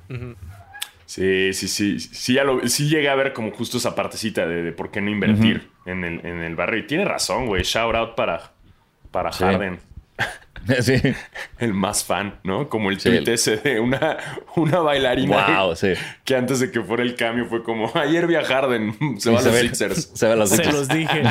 [1.06, 2.00] Sí, sí, sí.
[2.00, 5.00] Sí, ya lo- sí llegué a ver como justo esa partecita de, de por qué
[5.00, 6.80] no invertir en, el, en el barrio.
[6.80, 7.62] Y tiene razón, güey.
[7.62, 8.53] Shout out para,
[9.14, 9.44] para Sí.
[9.44, 9.78] Harden.
[10.80, 10.94] Sí.
[11.58, 12.70] El más fan, ¿no?
[12.70, 14.16] Como el Sí, tweet ese de una,
[14.56, 15.58] una bailarina.
[15.62, 15.92] Wow, sí.
[16.24, 19.40] Que antes de que fuera el cambio fue como, ayer vi a Harden, se va
[19.40, 20.10] a se, los ve, Sixers.
[20.14, 20.74] se ve a los Se Sixers.
[20.78, 21.22] los dije.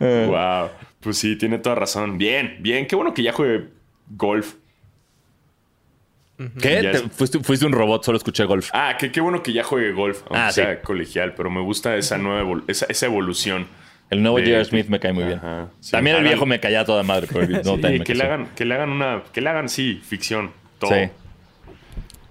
[0.00, 0.68] wow.
[1.00, 2.18] Pues sí, tiene toda razón.
[2.18, 2.86] Bien, bien.
[2.86, 3.68] Qué bueno que ya juegue
[4.10, 4.54] golf.
[6.60, 6.80] ¿Qué?
[6.92, 8.68] Te- fuiste, fuiste un robot, solo escuché golf.
[8.72, 10.60] Ah, que qué bueno que ya juegue golf, aunque Ah, sí.
[10.60, 13.66] sea colegial, pero me gusta esa nueva evol- esa, esa evolución.
[14.14, 14.64] El nuevo J.R.
[14.64, 15.38] Smith me cae muy bien.
[15.38, 15.90] Ajá, sí.
[15.90, 17.28] También el Hagan- viejo me caía a toda madre.
[17.64, 20.50] No, Sí, me que, le hagan, que le hagan una, que le hagan, sí, ficción.
[20.78, 20.90] Todo.
[20.90, 21.08] Sí.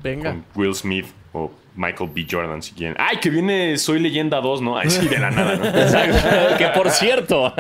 [0.02, 0.32] Venga.
[0.32, 2.26] Con Will Smith o Michael B.
[2.30, 2.96] Jordan, si quieren.
[3.00, 4.78] Ay, que viene Soy Leyenda 2, ¿no?
[4.78, 5.66] Ay, sí, de la nada, ¿no?
[5.82, 6.58] Exacto.
[6.58, 7.54] que por cierto.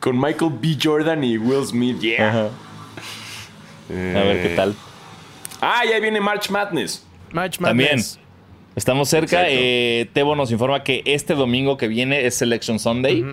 [0.00, 0.76] Con Michael B.
[0.82, 2.28] Jordan y Will Smith, yeah.
[2.28, 2.48] Ajá.
[3.88, 4.74] A ver qué tal.
[5.60, 7.06] Ah, ya viene March Madness.
[7.32, 8.00] Match También.
[8.76, 9.46] Estamos cerca.
[9.48, 13.24] Eh, Tebo nos informa que este domingo que viene es Selection Sunday.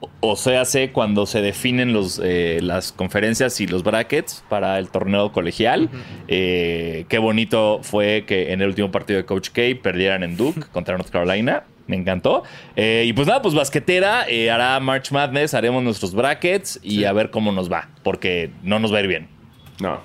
[0.00, 4.78] O- O sea, hace cuando se definen los, eh, las conferencias y los brackets para
[4.78, 5.90] el torneo colegial.
[6.28, 10.60] Eh, qué bonito fue que en el último partido de Coach K perdieran en Duke
[10.72, 11.64] contra North Carolina.
[11.88, 12.44] Me encantó.
[12.76, 17.12] Eh, y pues nada, pues basquetera eh, hará March Madness, haremos nuestros brackets y a
[17.12, 17.88] ver cómo nos va.
[18.04, 19.28] Porque no nos va a ir bien.
[19.80, 19.98] No.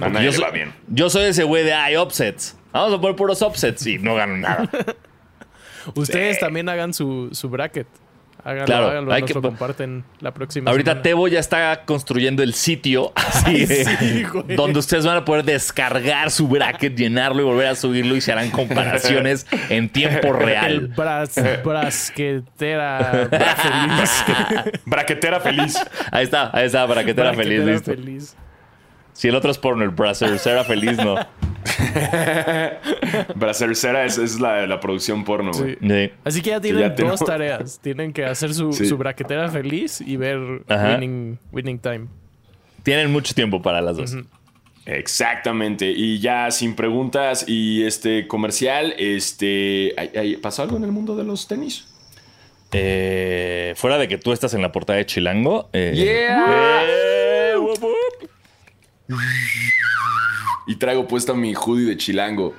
[0.00, 0.72] A nadie Yo le va bien.
[0.88, 2.56] yo soy ese güey de hay upsets.
[2.74, 4.68] Vamos a poner puros upsets y no gano nada.
[5.94, 7.86] Ustedes también hagan su, su bracket.
[8.42, 11.02] Háganlo, Claro, háganlo, hay nos que- lo comparten la próxima Ahorita semana.
[11.02, 14.22] Tebo ya está construyendo el sitio así, sí,
[14.54, 18.32] donde ustedes van a poder descargar su bracket, llenarlo y volver a subirlo y se
[18.32, 20.88] harán comparaciones en tiempo El real.
[20.88, 24.80] bras, brasquetera bra feliz.
[24.84, 25.76] Braquetera feliz.
[26.10, 27.32] Ahí está, ahí está, feliz, Braquetera
[27.72, 27.90] listo.
[27.92, 28.36] feliz.
[29.14, 31.14] Si el otro es porno, el browser, será feliz, no.
[33.34, 35.76] Bracercera es, es la, la producción porno, güey.
[35.80, 35.88] Sí.
[35.88, 36.10] Sí.
[36.24, 37.80] Así que ya tienen ya dos tareas.
[37.82, 38.86] Tienen que hacer su, Sí.
[38.86, 40.38] su braquetera feliz y ver
[40.68, 42.06] winning, winning time.
[42.82, 44.16] Tienen mucho tiempo para las dos.
[44.86, 45.90] Exactamente.
[45.90, 49.94] Y ya sin preguntas y este comercial, este.
[49.96, 51.88] ¿hay- hay- ¿Pasó algo en el mundo de los tenis?
[52.72, 55.70] Eh, fuera de que tú estás en la portada de Chilango.
[55.72, 56.82] eh, Yeah.
[56.84, 57.54] eh.
[60.66, 62.54] Y traigo puesta mi hoodie de chilango.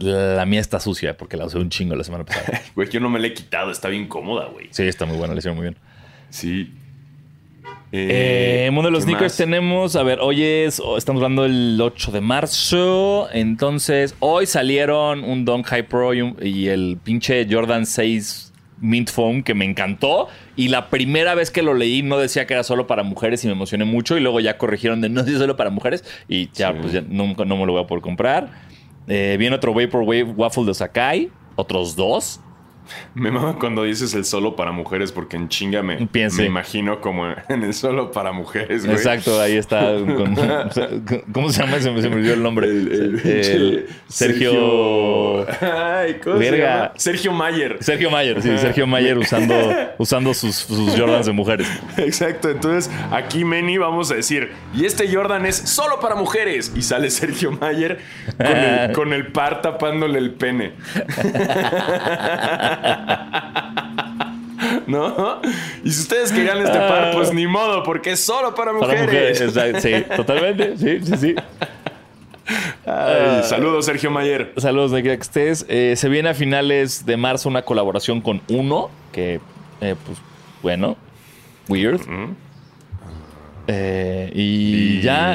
[0.00, 2.60] La mía está sucia porque la usé un chingo la semana pasada.
[2.74, 4.68] Güey, yo no me la he quitado, está bien cómoda, güey.
[4.70, 5.76] Sí, está muy buena, le hicieron muy bien.
[6.30, 6.72] Sí.
[7.90, 9.36] Eh, en Mundo de los ¿qué Sneakers más?
[9.38, 15.24] tenemos, a ver, hoy es, oh, estamos hablando el 8 de marzo, entonces hoy salieron
[15.24, 18.47] un Dunk High Pro y, un- y el pinche Jordan 6
[18.80, 22.54] Mint Foam que me encantó y la primera vez que lo leí no decía que
[22.54, 25.38] era solo para mujeres y me emocioné mucho y luego ya corrigieron de no es
[25.38, 26.78] solo para mujeres y ya, Sí.
[26.80, 28.50] pues ya nunca no me lo voy a poder comprar.
[29.08, 32.40] Eh, viene otro Vaporwave Waffle de Sakai, otros dos.
[33.14, 36.42] Me mama cuando dices el solo para mujeres porque en chinga me, Piense.
[36.42, 38.96] me imagino como en el solo para mujeres, güey.
[38.96, 39.80] Exacto, ahí está.
[40.16, 40.36] con-
[41.32, 41.78] ¿Cómo se llama?
[41.80, 42.66] Se me, se me olvidó el nombre.
[42.68, 45.46] El, el- El Sergio.
[45.60, 46.92] Ay, ¿cómo se llama?
[46.96, 47.76] Sergio Mayer.
[47.80, 49.54] Sergio Mayer, sí, Sergio Mayer usando,
[49.98, 51.68] usando sus, sus Jordans de mujeres.
[51.96, 56.72] Exacto, entonces aquí Meni vamos a decir, y este Jordan es solo para mujeres.
[56.74, 57.98] Y sale Sergio Mayer
[58.36, 60.72] con el, con el par tapándole el pene.
[64.86, 65.40] ¿No?
[65.84, 69.04] Y si ustedes querían este par, pues ni modo, porque es solo para Para mujeres.
[69.06, 71.34] mujeres, exacto, sí, totalmente, sí, sí, sí.
[72.86, 74.52] Ay, saludos, Sergio Mayer.
[74.56, 75.66] Saludos de que estés.
[75.68, 79.40] Eh, se viene a finales de marzo una colaboración con Uno, que,
[79.82, 80.18] eh, pues,
[80.62, 80.96] bueno,
[81.68, 82.00] weird.
[83.66, 85.34] Eh, y, Y- ya,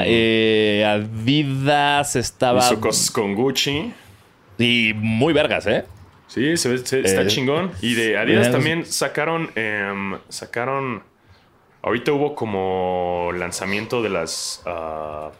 [0.94, 2.58] Adidas estaba.
[2.58, 3.92] Hizo cosas con Gucci.
[4.58, 5.84] Y muy vergas, ¿eh?
[6.34, 7.70] Sí, se ve- se- está Eh, chingón.
[7.80, 9.50] Y de Adidas también sacaron.
[9.54, 11.02] em, sacaron.
[11.82, 14.62] Ahorita hubo como lanzamiento de las.
[14.66, 15.30] ah,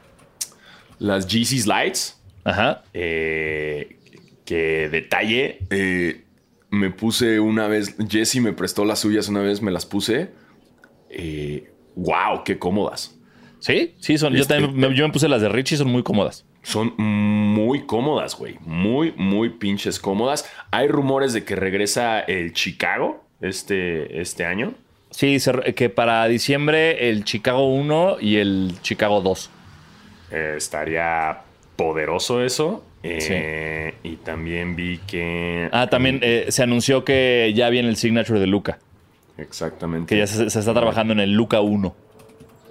[0.98, 2.20] las GC Lights.
[2.44, 2.84] Ajá.
[2.92, 3.96] Eh,
[4.44, 5.58] que detalle.
[5.70, 6.20] eh,
[6.70, 7.96] me puse una vez.
[8.08, 10.30] Jesse me prestó las suyas una vez, me las puse.
[11.10, 13.16] Eh, wow, qué cómodas.
[13.60, 14.34] Sí, sí, son.
[14.34, 16.44] Yo Este- también me, yo me puse las de Richie, son muy cómodas.
[16.64, 18.56] Son muy cómodas, güey.
[18.64, 20.50] Muy, muy pinches cómodas.
[20.70, 24.72] Hay rumores de que regresa el Chicago este, este año.
[25.10, 25.36] Sí,
[25.76, 29.50] que para diciembre el Chicago 1 y el Chicago 2.
[30.32, 31.42] Eh, estaría
[31.76, 32.82] poderoso eso.
[33.02, 35.68] Eh, Y también vi que.
[35.70, 38.78] Ah, también eh, se anunció que ya viene el signature de Luca.
[39.36, 40.14] Exactamente.
[40.14, 41.94] Que ya se, se está trabajando en el Luca 1.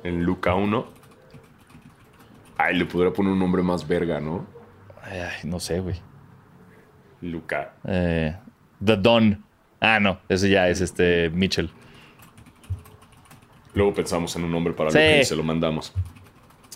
[0.04, 1.03] En Luca 1.
[2.58, 4.45] Ay, le podría poner un nombre más verga, ¿no?
[5.01, 5.95] Ay, ay, no sé, güey.
[7.22, 7.74] Luca.
[7.86, 8.36] Eh,
[8.84, 9.43] The Don.
[9.80, 11.70] Ah, no, ese ya es este Mitchell.
[13.74, 14.97] Luego pensamos en un nombre para Sí.
[14.97, 15.93] Luca y se lo mandamos.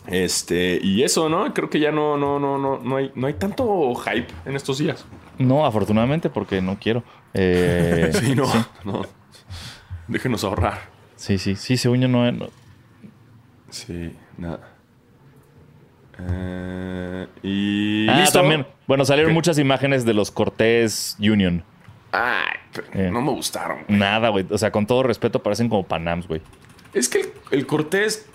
[0.07, 1.53] Este, y eso, ¿no?
[1.53, 4.77] Creo que ya no, no, no, no, no hay, no hay tanto hype en estos
[4.77, 5.05] días.
[5.37, 7.03] No, afortunadamente, porque no quiero.
[7.33, 8.45] Eh, Sí, no,
[8.85, 9.01] no.
[10.07, 10.79] Déjenos ahorrar.
[11.17, 12.47] sí, sí, sí, según yo no, no-
[13.69, 14.75] Sí, nada.
[16.19, 18.07] Eh, y.
[18.09, 18.39] Ah, ¿Listo?
[18.39, 18.65] también.
[18.87, 19.33] Bueno, salieron ¿Qué?
[19.35, 21.63] muchas imágenes de los Cortés Union.
[22.11, 23.11] Ay, pero Eh.
[23.11, 23.79] no me gustaron.
[23.87, 23.99] güey.
[23.99, 24.45] Nada, güey.
[24.49, 26.41] O sea, con todo respeto, parecen como Panams, güey.
[26.93, 28.27] Es que el, el Cortés.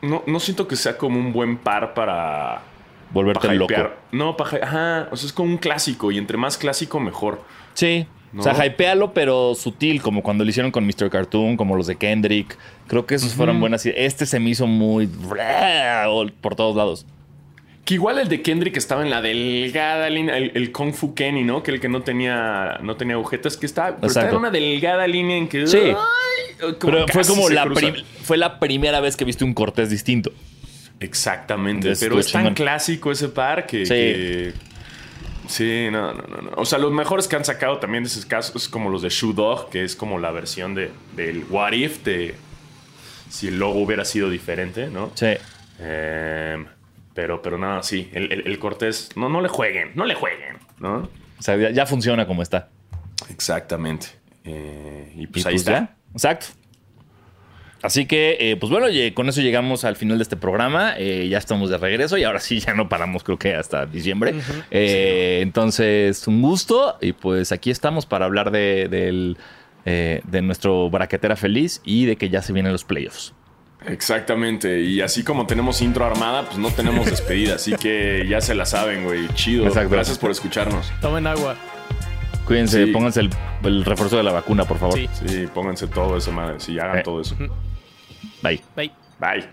[0.00, 2.62] No, no siento que sea como un buen par para.
[3.10, 3.74] Volverte para loco.
[4.12, 4.64] No, para.
[4.64, 5.08] Ajá.
[5.10, 6.12] O sea, es como un clásico.
[6.12, 7.42] Y entre más clásico, mejor.
[7.74, 8.06] Sí.
[8.32, 8.40] ¿No?
[8.40, 11.08] O sea, hypealo, pero sutil, como cuando lo hicieron con Mr.
[11.10, 12.58] Cartoon, como los de Kendrick.
[12.86, 13.86] Creo que esos fueron buenas.
[13.86, 15.06] Este se me hizo muy.
[16.40, 17.06] por todos lados.
[17.84, 21.42] Que igual el de Kendrick estaba en la delgada línea, el, el Kung Fu Kenny,
[21.42, 21.62] ¿no?
[21.62, 25.06] Que el que no tenía, no tenía agujetas, que está, pero estaba en una delgada
[25.06, 25.66] línea en que.
[25.66, 25.78] Sí.
[25.78, 27.66] ay, Pero fue como la,
[28.22, 30.32] fue la primera vez que viste un Cortés distinto.
[31.00, 31.94] Exactamente.
[31.98, 33.86] Pero es tan clásico ese par que.
[33.86, 33.94] Sí.
[33.94, 34.52] que-
[35.48, 36.50] sí, no, no, no, no.
[36.56, 39.08] O sea, los mejores que han sacado también de esos casos es como los de
[39.08, 42.34] Shoe Dog, que es como la versión de, del What If de.
[43.28, 45.10] Si el logo hubiera sido diferente, ¿no?
[45.14, 45.34] Sí.
[45.80, 46.66] Em,
[47.14, 48.08] pero, pero nada, sí.
[48.14, 49.10] El, el- el Cortés.
[49.16, 51.08] No, no le jueguen, no le jueguen, ¿no?
[51.38, 52.68] O sea, ya, ya funciona como está.
[53.28, 54.06] Exactamente.
[54.44, 55.72] Eh, y pues Y ahí pues está.
[55.72, 55.96] ya.
[56.12, 56.46] Exacto.
[57.80, 60.94] Así que, eh, pues bueno, con eso llegamos al final de este programa.
[60.98, 64.34] Eh, ya estamos de regreso y ahora sí ya no paramos, creo que hasta diciembre.
[64.70, 66.96] Eh, Entonces, un gusto.
[67.00, 69.36] Y pues aquí estamos para hablar de, del,
[69.84, 73.32] eh, de nuestro braquetera feliz y de que ya se vienen los playoffs.
[73.86, 74.80] Exactamente.
[74.82, 77.54] Y así como tenemos intro armada, pues no tenemos despedida.
[77.54, 79.28] así que ya se la saben, güey.
[79.34, 79.66] Chido.
[79.66, 79.90] Exacto.
[79.90, 80.92] Gracias por escucharnos.
[81.00, 81.54] Tomen agua.
[82.44, 82.92] Cuídense, Sí.
[82.92, 83.30] pónganse el,
[83.62, 84.94] el refuerzo de la vacuna, por favor.
[84.98, 85.08] Sí.
[85.26, 86.54] Sí, pónganse todo eso, madre.
[86.58, 87.02] Sí, hagan Eh.
[87.04, 87.36] todo eso.
[88.42, 88.60] Bye.
[88.74, 88.90] Bye.
[89.20, 89.48] Bye.